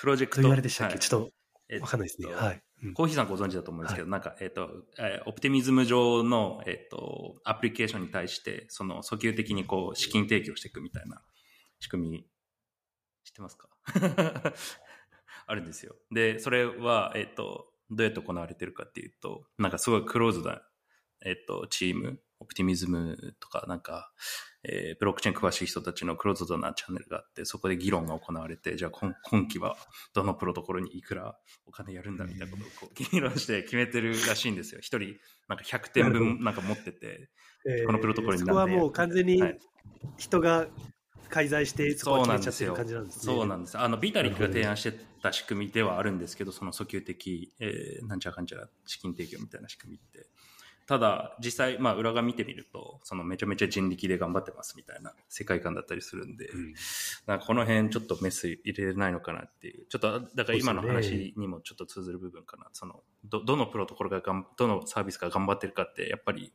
[0.00, 0.36] プロジェクト。
[0.36, 1.28] と言われでしたっけ、はいちょっ
[1.68, 2.28] えとわかんないですね。
[2.30, 2.62] えっとはい。
[2.84, 11.22] うんコーヒーさんご存知だと思うんですけど、なんか、えっ、と、えーオプティミズム上の、えっ、と、アプリケーションに対して、その、訴求的にこう、資金提供していくみたいな
[11.80, 12.26] 仕組み、
[13.24, 13.68] 知ってますか？
[15.48, 15.96] あるんですよ。
[16.10, 20.60] で、それは、えっ、と、どうやって行われてるかっていうと、なんかすごいクローズな、
[21.24, 24.12] えっ、と、チーム、オプティミズムとか、なんか、
[24.68, 29.76] えーブロックチェーン詳しい人たちのクローズドなチャンネルがあって、そこで議論が行われて、じゃあ今今期は
[30.12, 31.36] どのプロトコルにいくら
[31.66, 34.80] お金やるんだみたいなことをこう議論して決めてるらしいんですよ。
[34.80, 35.16] 一人、
[35.48, 37.30] なんか100点分なんか持ってて、
[37.66, 39.58] えーこのプロトコルにそこはもう完全にはい
[40.18, 40.68] 人が
[41.28, 43.34] 介在して、そこは決めちゃってる感じなんですね。
[43.34, 43.78] そうなんです。
[43.78, 44.92] あの、ビタリックが提案して
[45.22, 50.28] た仕組みではあるんですけど、その訴求的、えーなんちゃらかんちゃら資金提供みたいな仕組みって。
[50.86, 56.74] ただ、実際、まあ、裏側見てみると、そのめちゃめちゃ人力で頑張ってますみたいな世界観だったりするんで、うん
[57.26, 59.86] なんかこの辺ちょっとメス入れれないのかなっていう。
[59.86, 62.68] ちょっと、だから今の話にもちょっと通ずる部分かな。
[62.72, 66.52] その、ど、どのプロトコルががん、どのサービスが頑張ってるかって、やっぱり、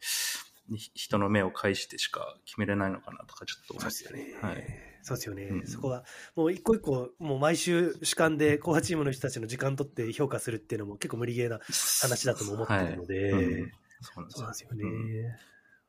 [0.74, 3.92] ひ人の目を介してしか決めれないのかなとかちょっと思って。
[3.92, 4.40] そうですよね。
[4.42, 4.64] はい。
[5.04, 6.06] そうですよね、うんそこは、
[6.36, 11.60] もう一個一個、もう毎週主観で、後半チームの人たちの時間取って評価するっていうのも結構無理ゲーな
[12.02, 13.72] 話だとも思ってるので、はいうん
[14.02, 14.70] そうなんですよ。
[14.72, 14.84] ね。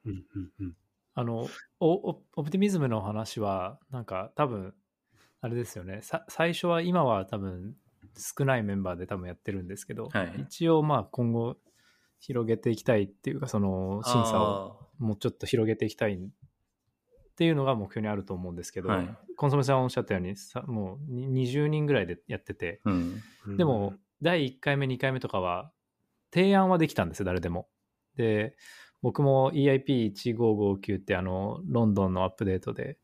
[0.04, 0.12] うん。
[0.12, 0.76] うんうんうん。
[1.14, 1.46] あの
[1.80, 4.74] おオオプティミズムの話はなんか多分
[5.40, 6.00] あれですよね。
[6.02, 7.74] さ最初は今は多分
[8.16, 10.32] 少ないメンバーで多分やってるんですけど、はい。
[10.42, 11.56] 一応まあ今後
[12.20, 16.18] 広げていきたいっていうかその審査をもうちょっと広げていきたいっ
[17.34, 19.08] ていうのが目標にあると思うんですけど、はい。
[19.36, 23.22] コンソメさんおっしゃったようにさもうに20人ぐらいでやってて、うん。
[23.46, 25.72] うんでも、第1回目2回目とかは
[26.32, 27.68] 提案はできたんですよ誰でも
[28.16, 28.56] で
[29.02, 32.98] 僕も EIP1559 ってあのロンドンのアップデートで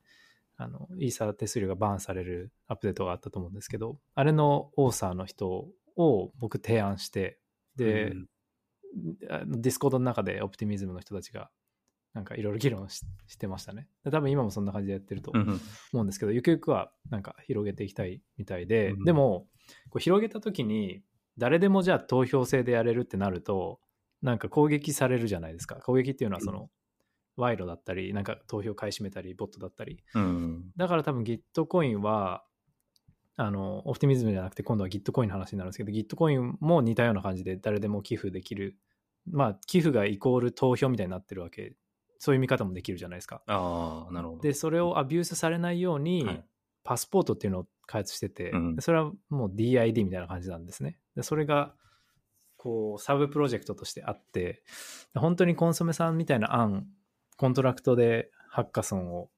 [0.56, 7.38] あのイーサー手数料がバーンされるアップデートがあったと思うんですけどあれのオーサーの人を僕提案して
[7.76, 8.26] で、うん
[9.46, 11.50] Discord の中で Optimism の人たちが
[12.14, 13.86] なんかいろいろ議論ししてましたね。
[14.02, 15.61] で多分今もそんな感じでやってるとうん
[15.92, 19.04] 思うんですけど、ゆくゆくはなんか広げていきたいみたいで、うん。
[19.04, 19.46] でも
[19.90, 21.02] こう広げた時に
[21.36, 23.78] 誰でもじゃあ投票制でやれるってなると
[24.22, 25.76] なんか攻撃されるじゃないですか。
[25.76, 26.70] 攻撃っていうのはその、
[27.38, 30.02] 賄賂だったりなんか投票買い占めたりボットだったり。
[30.14, 30.64] うん。
[30.76, 32.44] だから多分 Gitcoin は
[33.36, 38.76] あのオプティミズムじゃなくて今度は Gitcoin の話になるんですけど Gitcoin も似たような感じで誰でも寄付できる。
[39.30, 41.74] まあ寄付がイコール投票みたいになってるわけ。
[42.18, 43.42] そういう見方もできるじゃないですか。
[43.46, 44.42] ああ、なるほど。
[44.42, 46.44] でそれをアビュースされないように、はい。
[46.82, 48.76] パスポートっていうのを開発してて、うん。
[48.76, 50.98] でそれはもう DID みたいな感じなんですね。
[51.14, 51.74] でそれが
[52.59, 54.62] こうサブプロジェクトとしてあって
[55.14, 56.86] 本当にコンソメさんみたいな案
[57.38, 59.30] コントラクトでハッカソンを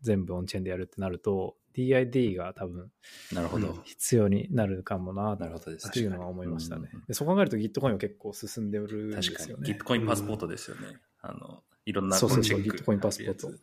[0.00, 2.90] 全部オンチェーンでやるってなると DID が多分
[3.32, 3.78] なるほど。
[3.84, 5.88] 必要になるかもななるほどです。
[5.88, 9.44] っていうのは思いましたね確かにでそう考えると Gitcoin は結構進んでるんで確かに。
[9.44, 10.98] すよね Gitcoin パスポートですよね。
[11.20, 13.56] あの、いろんなそうそうそうチェック Gitcoin パスポートはい。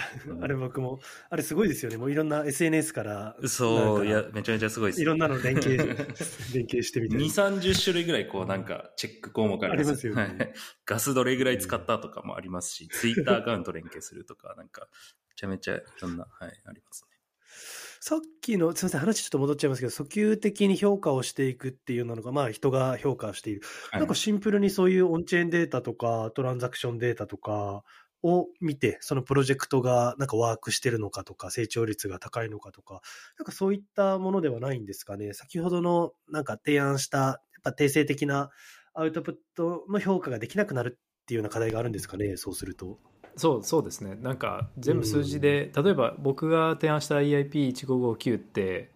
[0.40, 1.98] あれ僕も、あれすごいですよね。
[1.98, 5.02] もういろんな SNS から、そう、いなんかや、めちゃめちゃすごいです。
[5.02, 5.76] いろんなの連携、
[6.54, 10.52] 連携してみた2、い30種類ぐらいこうなんかチェック項目ありますありますよねはい
[10.86, 14.88] ガスどれぐらい使ったとかもありますし、ツイッターアカウント連携するとか、なんか、
[15.28, 17.18] めちゃめちゃいろんな、はい、ありますね。
[18.00, 23.62] さっきの、すみません、話ちょっと戻っちゃいますけど、訴求的に評価をしていくっていうのが、まあ人が評価している。
[23.90, 27.82] はいなんかシンプルにそういうオンチェーンデータとか、トランザクションデータとか
[28.22, 33.00] を見て、そのプロジェクトがなんかワークしてるのかとか、成長率が高いのかとか、
[33.38, 35.32] なんかそういったものではないんですかね。
[35.32, 38.50] 先ほどのなんか提案した、やっぱ定性的な
[38.94, 43.00] アウトプットの評価ができなくなるっていうような課題があるんですかね、そうすると。
[43.38, 44.16] そうそうですね。
[44.16, 48.90] なんか全部数字で、例えば僕が提案した EIP1559 って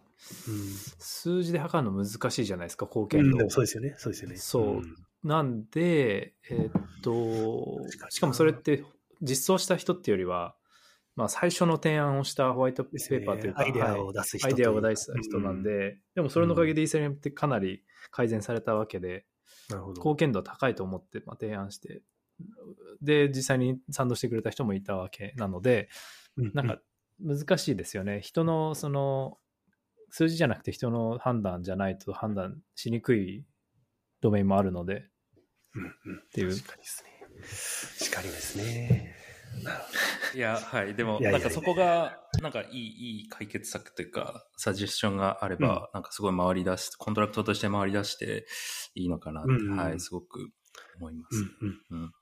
[0.99, 3.37] 数字で測るの難しいじゃないですか貢うん、献度。
[3.37, 4.37] を、でもそうですよね、そうですよね。
[4.37, 4.65] そう。
[4.79, 4.95] ん。
[5.23, 8.85] なんで、えーっとしかもそれって
[9.21, 10.57] 実装した人っていうよりは、
[11.15, 14.01] まあ最初の提案をしたホワイトペーパーというか、アイデアはい。
[14.01, 19.25] を出す人アイデアを出す人なんで、でもそれのおかげでイーサリアムってかなり改善されたわけで、
[19.69, 20.01] なるほど。
[20.01, 22.03] 貢献度は高いと思って、まあ、提案して、
[23.01, 25.89] で、実際に賛同してくれた人もいたわけなので、
[26.37, 26.79] なんか
[27.21, 28.21] 難しいですよね。
[28.21, 29.39] 人のその
[30.11, 33.45] 数字じゃなくて人の判断じゃないと判断しにくい
[34.21, 35.09] ドメインもあるので
[35.75, 36.55] うんうんっていう。
[36.55, 38.09] 確かにですね。
[38.11, 39.17] 確かにですね。
[40.35, 40.95] いや、はい。
[40.95, 48.47] でも、なんかそこが、なんかいい、いい解決策というか、サジェスションがあれば、なんかすごい回り出し、コントラクトとして回り出して
[48.95, 50.51] いいのかなって、うんうんはい、すごく
[50.99, 51.37] 思います。
[51.37, 52.22] うんうんうんありが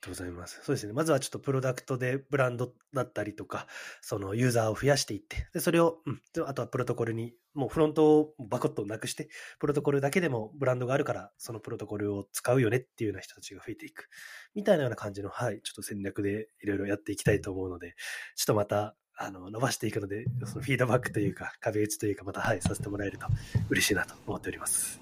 [0.00, 0.60] とうございます。
[0.64, 0.92] そうですね。
[0.92, 3.66] まずはちょっとプロダクトでブランドだったりとか、
[4.00, 9.28] そのユーザーを増やしていって、で、それを、うん、あとはプロトコルに、もうフロントをバコッとなくして、
[9.58, 14.08] プロトコルだけでもブランドがあるから、そのプロトコルを使うよねっていうような人たちが増えていく。
[14.54, 17.94] みたいなような感じの、はい、ちょっと戦略でいろいろやっていきたいと思うので、
[18.36, 23.26] ちょっとまた、あの、伸ばしていくので、そのフィードバックというか、壁打ちというか、また、はい、させてもらえると
[23.68, 24.98] 嬉しいなと思っております。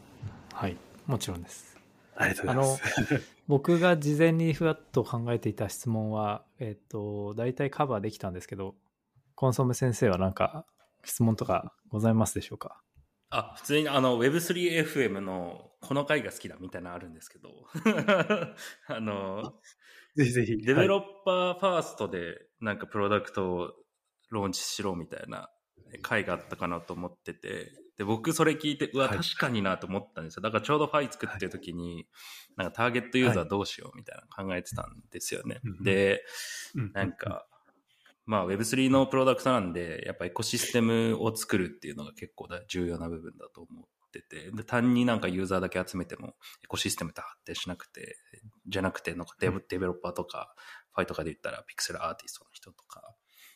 [0.53, 0.77] はい、
[1.07, 1.78] もちろんです。
[2.19, 3.23] ありがとうございます。
[3.47, 8.75] 僕が事前にふわっと考えていた質問は、えっ、と、大体カバーできたんですけど、
[9.37, 10.67] コンソメ先生は何か
[11.05, 12.83] 質問とかございますでしょうか？
[13.31, 17.51] あ、普通にあの Web3FM のこの回が好きだみたいなのあるんですけど、
[18.89, 19.55] あの、
[20.17, 20.57] ぜひぜひ。
[20.59, 23.73] デベロッパーファーストでなんかプロダクトを
[24.31, 25.51] ローンチしろみたいな
[26.03, 29.19] 回があったかなと思ってて、で、僕それ聞いて、うわ、はい。
[29.19, 30.43] 確かになと思ったんですよ。
[30.43, 32.07] だからちょうどファイ作ってる時に、
[32.57, 35.61] なんかターゲットユーザーどうしようみたいな考えてたんですよね。
[35.65, 36.25] うんで、
[36.77, 37.47] うんなんか、
[38.25, 48.17] まあ Web3 のプロダクトなんで、やっぱエコシステムを作るっていうのが結構だ重要な部分だと思ってて、で単になんかユーザーだけ集めてもエコシステムって発展しなくて、
[48.69, 50.55] じゃなくて、なんかデブデベロッパーとか、
[50.95, 53.03] Phiとかで言ったらピクセルアーティストの人とか、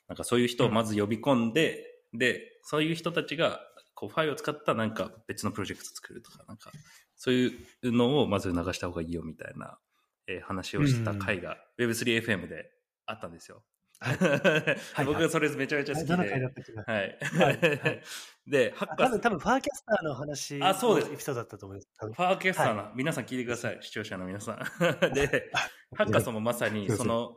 [0.08, 3.60] なんかそういう人をまず呼び込んで、で、そういう人たちが、
[3.94, 6.72] こうファイを使ったなんか別のプロジェクト作るとか、なんか、
[7.16, 7.46] そうい
[7.82, 9.78] うのをまず流した方がいいよみたいな、
[10.26, 12.70] えー話をした回が Web3FM で
[13.06, 13.62] あったんですよ。
[14.02, 14.16] はい。
[14.94, 16.14] はい僕がそれめちゃめちゃ好きで。
[16.14, 17.18] 7回だったっけなはい。
[17.20, 18.02] はいはい。
[18.46, 21.08] で、ハッカーあ多分、多分、 Farcaster の話あそうです。
[21.08, 21.88] のエピソードだったと思います。
[21.98, 24.58] Farcaster の、皆さん聞いてください、視聴者の皆さん。
[25.14, 25.52] で、
[25.96, 27.36] ハッカソンもまさにその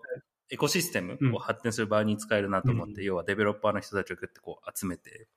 [0.50, 3.04] エコシステムを発展する場合に使えるなと思って、うん。
[3.04, 5.28] 要はデベロッパーの人たちをグッてこう集めて、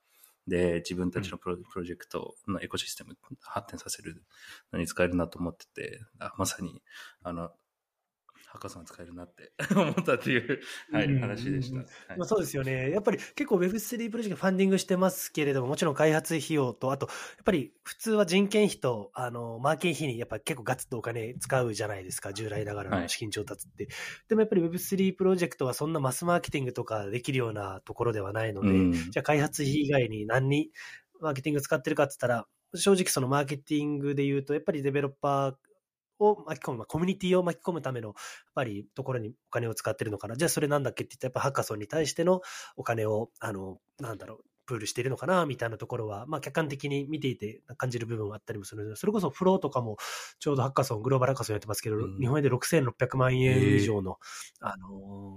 [0.47, 4.23] で、自分たちのプロ,、プロジェクトのエコシステム発展させる
[4.73, 6.83] のに使えるなと思ってて、あまさに、
[7.23, 7.51] あの、
[8.51, 11.77] ハッカソン使えるなって 思ったっていう、はい、うん話でした。
[11.77, 12.91] まはいあ、そうですよね。
[12.91, 23.89] やっぱり結構 Web3 プロジェクトファンディングしてますけれども、もちろん開発費用と、あと、やっぱり普通は人件費と、あの、マーケン費にやっぱ結構ガツッとお金使うじゃないですか、従来ながらはいの資金調達って。
[24.29, 30.71] でもやっぱり Web3 プロジェクトはそんなマスマーケティングとかできるようなところではないので、うんじゃあ開発費以外に何に
[31.21, 35.55] マーケティング使ってるかって言ったら、正直そのマーケティングで言うと、やっぱりデベロッパー
[36.19, 38.15] を巻き込む、まあ、コミュニティを巻き込むための、やっ
[38.55, 40.37] ぱりところにお金を使ってるのかな。
[40.37, 42.41] じゃあそれなんだっけって言ったら、やっぱハッカソンに対しての
[42.77, 49.97] お金を、あの、なんだろう、プールしているのかな、みたいなところは、まあ客観的に見ていて感じる部分はあったりもするので、それこそフローとかも、
[50.39, 54.19] ちょうどハッカソン、グローバルハッカソンやってますけど、うん日本円で6600万円以上の、
[54.61, 54.89] あの、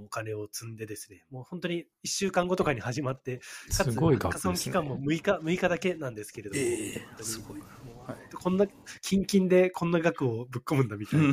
[0.04, 3.38] お金を積んでですね、もう本当に1週間後とかに始まって、
[3.78, 4.84] かつ、すごいハッカソン期間。
[4.84, 6.56] も6日、6日だけなんですけれど
[7.18, 7.62] も、すごい
[8.42, 8.66] こんな、
[9.02, 11.28] キンキンでこんな額をぶっ込むんだみたいな。
[11.28, 11.32] え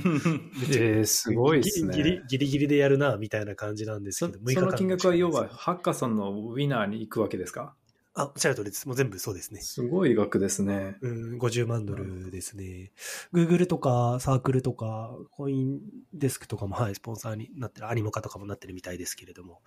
[1.00, 1.96] ー、すごいですね。
[1.96, 7.74] ギリギリギリでやるな、みたいな感じなんですそけど、6日その間金額は要はハッカソンのウィナーに行くわけですか？
[8.18, 8.88] あ、おっしゃる通りです。
[8.88, 9.60] もう全部そうですね。
[9.60, 10.96] すごい額ですね。
[11.02, 12.90] うん、50万ドルですね。
[13.32, 15.80] Google とかサークルとか、コイン
[16.12, 19.62] デスクとかも、はい、スポンサーになってる、アニモカとかもなってるみたいですけれども。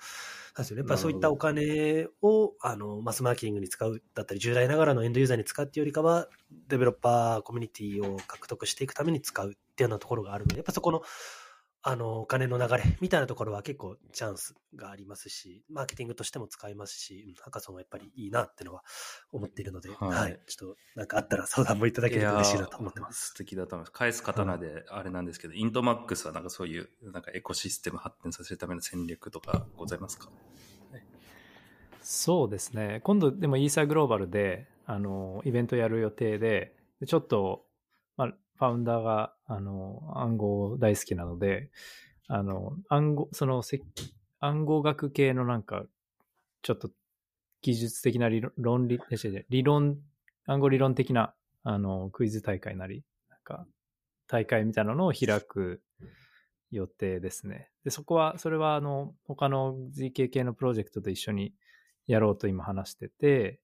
[0.54, 0.80] そうですよね。
[0.82, 6.28] やっぱそういったお金を、あの、マスマーケティングに使うだったり、従来ながらのエンドユーザーに使うっていうよりかは、
[6.68, 11.04] デベロッパーコミュニティを獲得していくために使うっていうようなところがあるので、やっぱそこの、
[11.84, 18.84] あの、お金の流れみたいなところは結構チャンスがありますし、マーケティングとしても使えますし、うんハカソンはやっぱりいいなっていうのは
[19.32, 23.30] 思っているので、ははいい、ちょっとなんかあったら相談もいただけると嬉しいなと思ってます。
[23.30, 23.92] 素敵だと思います。
[23.92, 30.30] 返す刀であれなんですけど、イントマックスはなんかそういうなんかエコシステム発展させるための戦略とかございますか？
[32.04, 33.00] そうですね。
[33.04, 37.71] 今度でもイーサーグローバルで、あの、イベントやる予定で、でちょっと、まあ、
[38.62, 41.72] ファウンダーが、あの、暗号大好きなので、
[42.28, 43.82] あの、暗号、その、せ
[44.40, 45.84] 暗号学系のなんか、
[46.62, 46.92] ちょっと
[47.64, 49.98] 技術的な理論、論理、え理論、
[50.46, 51.34] 暗号理論的な、
[51.64, 53.66] あの、クイズ大会なり、なんか、
[54.28, 55.82] 大会みたいなのを開く
[56.70, 57.72] 予定ですね。
[57.84, 61.56] で、そこは、それはあの、他の GK 系のプロジェクトと一緒に
[62.06, 63.60] やろうと今話してて、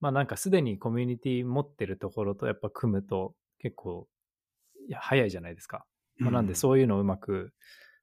[0.00, 4.08] まあなんかすでにコミュニティ持ってるところとやっぱ組むと結構、
[4.88, 5.86] いや、早いじゃないですか。
[6.18, 7.52] まあ、なんでそういうのをうまく、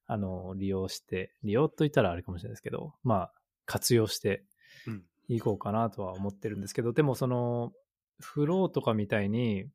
[0.08, 3.34] あの、利用して、利用と言ったらあれかもしれないですけど、まあ、
[3.66, 4.44] 活用して
[4.88, 5.04] うん。
[5.28, 7.74] いこうかなとは思ってるんですけど、でもその、
[8.20, 9.68] フローとかみたいに、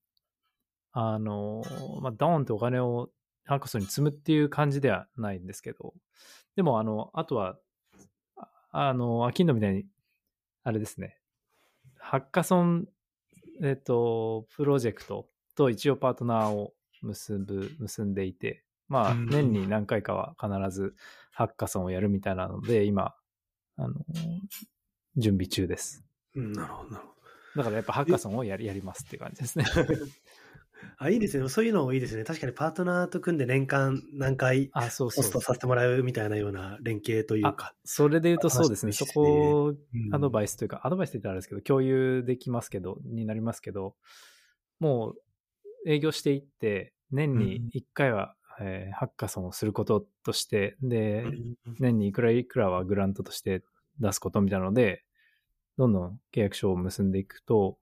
[0.93, 1.63] あの、
[2.01, 3.11] まあ、ドーンってお金を
[3.45, 5.95] ハッカソンに積むっていう感じではないんですけど、
[6.57, 7.59] でもあの、あとは、
[8.37, 9.87] ああの、アキンドみたいに、
[10.63, 11.19] あれですね、
[11.99, 12.87] ハッカソン、
[13.63, 16.73] えっ、と、プロジェクトと一応パートナーを
[17.03, 20.95] 結ぶ、結んでいて、まあ、うん年に何回かは必ず
[21.33, 23.15] ハッカソンをやるみたいなので、今、
[23.77, 23.95] あの、
[25.17, 26.05] 準備中です。
[26.35, 27.21] うんなるほど、なるほど。
[27.57, 29.65] だからやっぱハッカソンをやりやりますって感じですね。
[30.99, 31.49] あ、いいですね。
[31.49, 32.25] そういうのもいいですね。
[32.25, 37.75] 確かにパートナーと組んで年間何回あ、そうそうホストさせてもらうみたいなような連携というか。
[37.85, 38.93] それで言うとそうですね。
[38.93, 43.95] そこうんアドバイスというか、アドバイスって言ったらあれですけど、共有できますけど、になりますけど、
[44.79, 45.23] もう
[45.87, 53.63] 営業していって、年に1回は、えーハッカソンをすることとして、で、うん年にいくらいくらはグラントとして
[54.01, 55.05] 出すことみたいなので、
[55.79, 57.79] どんどん契約書を結んでいくと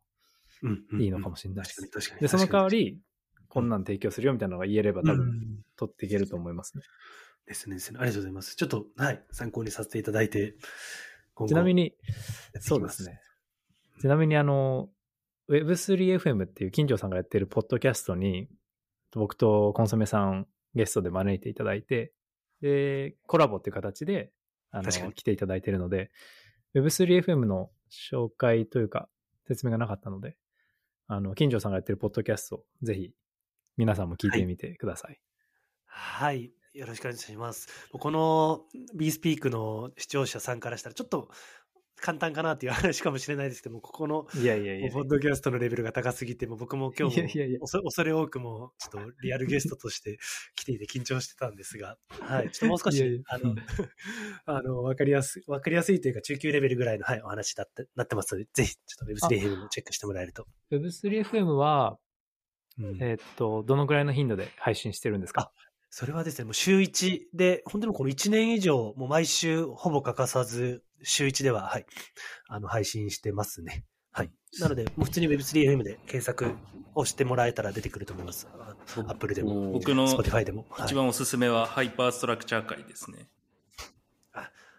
[0.63, 1.91] うんうんいいのかもしれないです。
[2.21, 3.01] で、その代わり、り、
[3.49, 6.85] こんなん提供するよみたいなのが言えれば多う分ん取っていけると思いますね。
[7.47, 7.99] ですねですね。
[7.99, 8.57] ありがとうございます。
[8.57, 10.55] ちょっと、はい、参考にさせていただいて、
[11.47, 11.95] ちなみに、
[12.61, 13.05] そうです。
[13.05, 13.21] ね。
[14.01, 14.91] ちなみにあの、
[15.51, 18.49] Web3FM っていう金城さんがやってるポッドキャストに、
[19.13, 22.13] 僕とコンソメさんゲストで招いていただいて、
[22.61, 24.31] で、コラボっていう形で、
[24.71, 26.11] あの、来ていただいているので、
[26.75, 29.09] Web3FM の紹介というか、
[29.47, 30.37] 説明がなかったので、
[31.07, 33.15] あの、金城さんがやってるポッドキャスト、ぜひ、
[33.79, 35.19] 皆さんも聞いてみてください。
[35.87, 36.53] はい。
[36.75, 37.69] よろしくお願いします。
[37.91, 41.31] この B スピークの視聴者さんからしたら、ちょっと
[42.01, 44.93] 簡単かなっていう話かもしれないですけども、ここのいやいやいや。
[44.93, 47.61] ポッドキャストのレベルが高すぎて、もう僕も今日もいやいやいや。
[47.61, 50.19] 恐恐れ多くも、ちょっとリアルゲストとして
[50.57, 52.51] 来ていて緊張してたんですが、はい。
[52.53, 53.21] ちょっともう少し、いやいや。
[53.27, 53.55] あの、
[54.47, 60.47] あの、わかりやすい、わかりやすいというか中級レベルぐらいの、はい、お話だって、なってますので、ぜひ、ちょっと Web3 もチェックしてもらえると。
[60.71, 61.99] Web3FM は、
[62.79, 63.03] うん。
[63.03, 65.51] えーっと、どのぐらいの頻度で配信してるんですか？
[65.91, 71.87] それはですね、もう週1で、本当にこの1年以上、もう毎週ほぼ欠かさず、週1では、はい、
[72.49, 73.85] あの、配信してますね。
[74.13, 74.31] はい。
[74.61, 76.55] なので、もう普通に Web3FM で検索
[76.95, 78.49] をしてもらえたら出てくると思います。
[78.59, 78.75] あ
[79.09, 80.67] Apple でも、僕の Spotify でも。
[80.71, 83.29] はい一番おすすめはハイパーストラクチャー界ですね。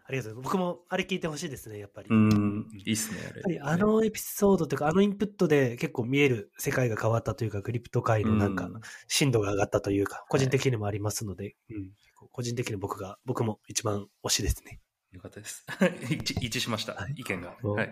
[0.09, 0.53] ありがとうございます。
[0.55, 2.07] 僕もあれ聞いてほしいですね、やっぱり。
[2.09, 3.41] うん、いいっすね、あれ。
[3.43, 11.91] ぱりあのエピソードというか、あのインプットで結構見える世界が変わったというか、クリプト界のなんか、う深度が上がったというか、個人的にもありますので、うん、
[12.31, 14.79] 個人的に僕が、僕も一番推しですね。
[15.19, 15.65] よかったです。
[16.41, 17.57] 一致しました、はい意見が。
[17.61, 17.91] お はい。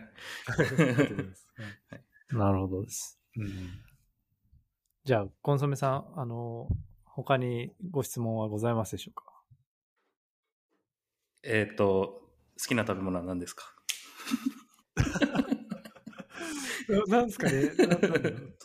[2.29, 3.19] なるほどです。
[5.03, 6.69] じゃあ、コンソメさん、あの、
[7.05, 9.25] 他にご質問はございますでしょうか？
[11.43, 13.73] えっ、と、好きな食べ物は何ですか？
[17.07, 17.69] なんですかね、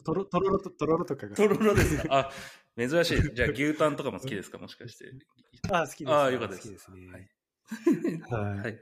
[0.05, 1.35] とろとろろととろろとかが。
[1.35, 2.29] とろろですか？
[2.29, 2.31] あ、
[2.77, 3.35] 珍しい。
[3.35, 4.59] じゃあ牛タンとかも好きですか？
[4.59, 5.13] もしかして。
[5.71, 6.15] あ、好きです。
[6.15, 7.13] あよかったです好きですね。
[7.13, 7.29] はい。
[8.31, 8.59] はい。
[8.61, 8.79] はい。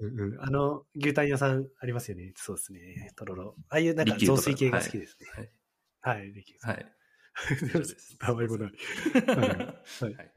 [0.00, 2.32] うんうんあの、牛タン屋さんありますよね。
[2.36, 3.12] そうですね。
[3.16, 3.56] とろろ。
[3.68, 5.52] ああいうなんか雑炊系が好きですはいね。
[6.00, 6.32] はい。
[6.32, 6.86] 利休さんはい。
[7.84, 8.72] す たわいもない。
[9.26, 9.44] は
[10.08, 10.14] い。
[10.14, 10.34] はい。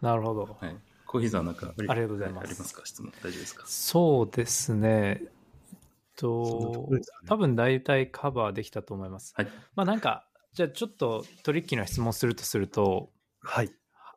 [0.00, 0.58] なるほど。
[0.60, 0.76] はい。
[1.06, 2.82] コーヒーさんなんかありがとうございますありますか？
[2.84, 3.64] 質問大丈夫ですか？
[3.66, 5.20] そうですね。
[5.22, 5.28] えっ
[6.16, 9.32] とね、多分大体カバーできたと思います。
[9.36, 9.48] はい。
[9.74, 13.72] まあなんか、じゃあちょっとトリッキーな質問するとすると、はい。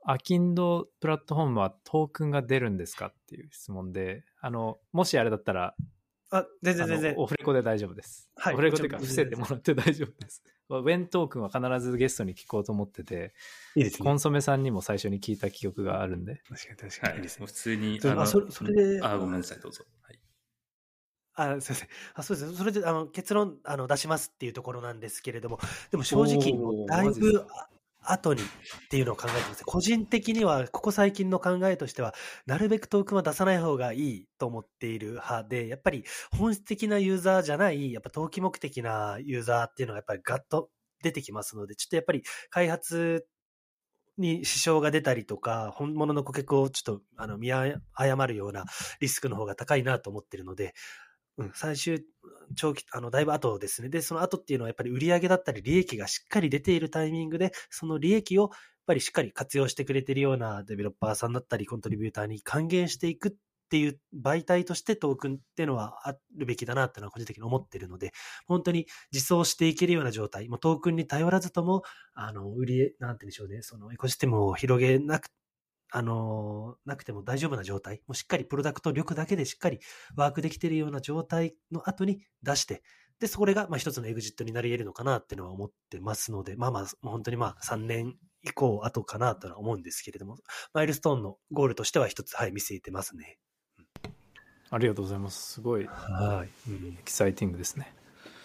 [0.09, 5.75] アキンドプラットフォームはトークンが出るんですかっていう質問で、あの、もしあれだったら、
[6.29, 7.15] あ、全然全然。
[7.17, 8.29] オフレコで大丈夫です。
[8.37, 10.43] はいオフレコというか、伏せてもらって大丈夫です。
[10.69, 13.33] ウェントークンは必ずゲストに聞こうと思ってて、
[13.75, 14.05] いいですね。
[14.05, 17.09] コンソメさんにも最初に聞いた記憶があるんで、確かに確かに。
[17.09, 17.19] いはい。
[17.19, 17.51] いですね普。
[17.51, 19.83] 通に、あそれそれであ、ごめんなさい、どうぞ。
[20.03, 20.19] はい。
[21.33, 21.89] あ、すいません。
[22.13, 22.55] あ、そうです。
[22.55, 25.59] それで、あの、結論、あの、出しますっていうところなんですけれども、
[25.91, 27.67] でも正直、だいぶあ
[28.11, 28.45] 後にっ
[28.89, 29.63] ていうのを考えてます。
[29.65, 32.13] 個人的には、ここ最近の考えとしては、
[32.45, 40.69] なるべくトークンは出さない方がいいと思っている派で、やっぱり本質的なユーザーじゃない、やっぱ投機目的なユーザーっていうのがやっぱりガッと
[41.03, 43.25] 出てきますので、ちょっとやっぱり開発
[44.17, 48.65] に支障が出たりとか、本物の顧客をちょっとあの見誤るような
[48.99, 50.73] リスクの方が高いなと思っているので、
[51.37, 52.03] うん、最終、
[52.55, 53.89] 長期、あの、だいぶ後ですね。
[53.89, 58.49] で、その後っていうのはやっぱり売上だったり利益がしっかり出ているタイミングで、その利益をやっ
[58.87, 63.31] ぱりしっかり活用してくれているようなデベロッパーさんだったり、コントリビューターに還元していくっ
[63.69, 68.13] ていう媒体としてトークンっていうのはあるべきだなっていうのは個人的に思ってるので、
[68.47, 71.83] 本当に実装していけるような状態、もうトークンに頼らずとも、
[72.13, 75.27] あの、売り、なんて言うんでしょうね、そのエコシステムを広げなく
[75.91, 79.79] あのなくても大丈夫な状態、もうしっかりプロダクト力だけでしっかり
[80.15, 82.83] ワークできているような状態の後に出して、
[83.19, 90.37] で、それがまあ一つのエグジットになり得るのかなっていうのは思ってますので、まあまあ、本当にまあ3年以降後かなとは思うんですけれども、
[90.73, 93.37] マイルストーンのゴールとしては一つ、はい、見据えてますね。
[94.69, 95.53] ありがとうございます。
[95.53, 97.93] すごい、はい、うん、エキサイティングですね。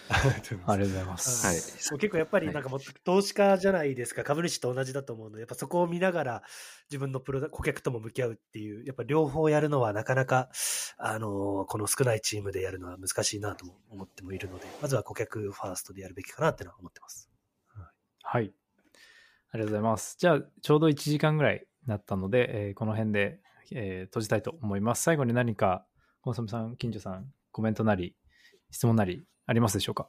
[0.09, 1.47] ありがとうございます。
[1.47, 1.57] はい。
[1.57, 6.43] もう結構やっぱりなんかもう投資家じゃないですか、株主と同じだと思うので、やっぱそこを見ながら
[6.91, 10.51] 自分のプロダ顧客とも向き合うっていう、やっぱ両方やるのはなかなか、
[10.99, 17.31] あのー、この少ないチームでやるのは難しいなとも思ってもいるので、まずは顧客ファーストでやるべきかなってのは思ってます。
[18.23, 18.53] はい。
[19.51, 20.17] ありがとうございます。
[20.19, 23.41] じゃあ、ちょうど1時間ぐらいになったので、えー、この辺で、
[23.73, 25.03] えー、閉じたいと思います。
[25.03, 25.87] 最後に何か、
[26.23, 28.17] コンソメさん、近所さん、コメントなり、
[28.71, 29.23] 質問なり
[29.53, 30.09] ありますでしょうか？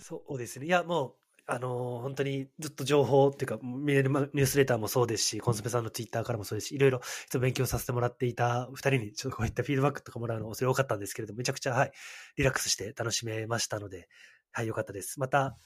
[0.00, 0.66] そうですね。
[0.66, 1.14] いや、もう、
[1.46, 7.00] あのー、本当にずっと情報っていうか、見れるニュースレターもそうですし、コンソメさんのツイッターからもそうですし、いろいろ
[7.40, 11.92] 勉強させてもらっていた二人にちょっとこういったフィードバックとかもらうの恐れ多かったんですけれども、めちゃくちゃ、はい、
[12.36, 14.08] リラックスして楽しめましたので、
[14.50, 15.20] はい、よかったです。
[15.20, 15.56] また、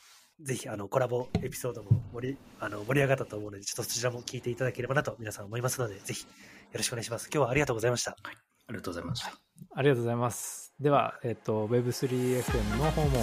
[0.41, 6.29] ぜひ、あの、コラボエピソードも盛り、あの、盛り上がったと思うので、ちょっとそちらも聞いていただければなと皆さん思いますので、ぜひ、よ
[6.75, 7.29] ろしくお願いします。
[7.33, 8.17] 今日はありがとうございました。
[8.23, 8.37] はい、
[8.67, 9.33] ありがとうございました。
[9.77, 10.64] ありがとうございます。
[10.81, 13.20] では、えっ、と、Web3FM の方も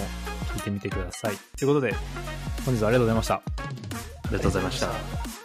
[0.55, 1.35] 聞いてみてください。
[1.57, 1.93] ということで、
[2.65, 3.35] 本日はありがとうございました。
[3.35, 3.41] あ
[4.27, 5.40] りがとうございました。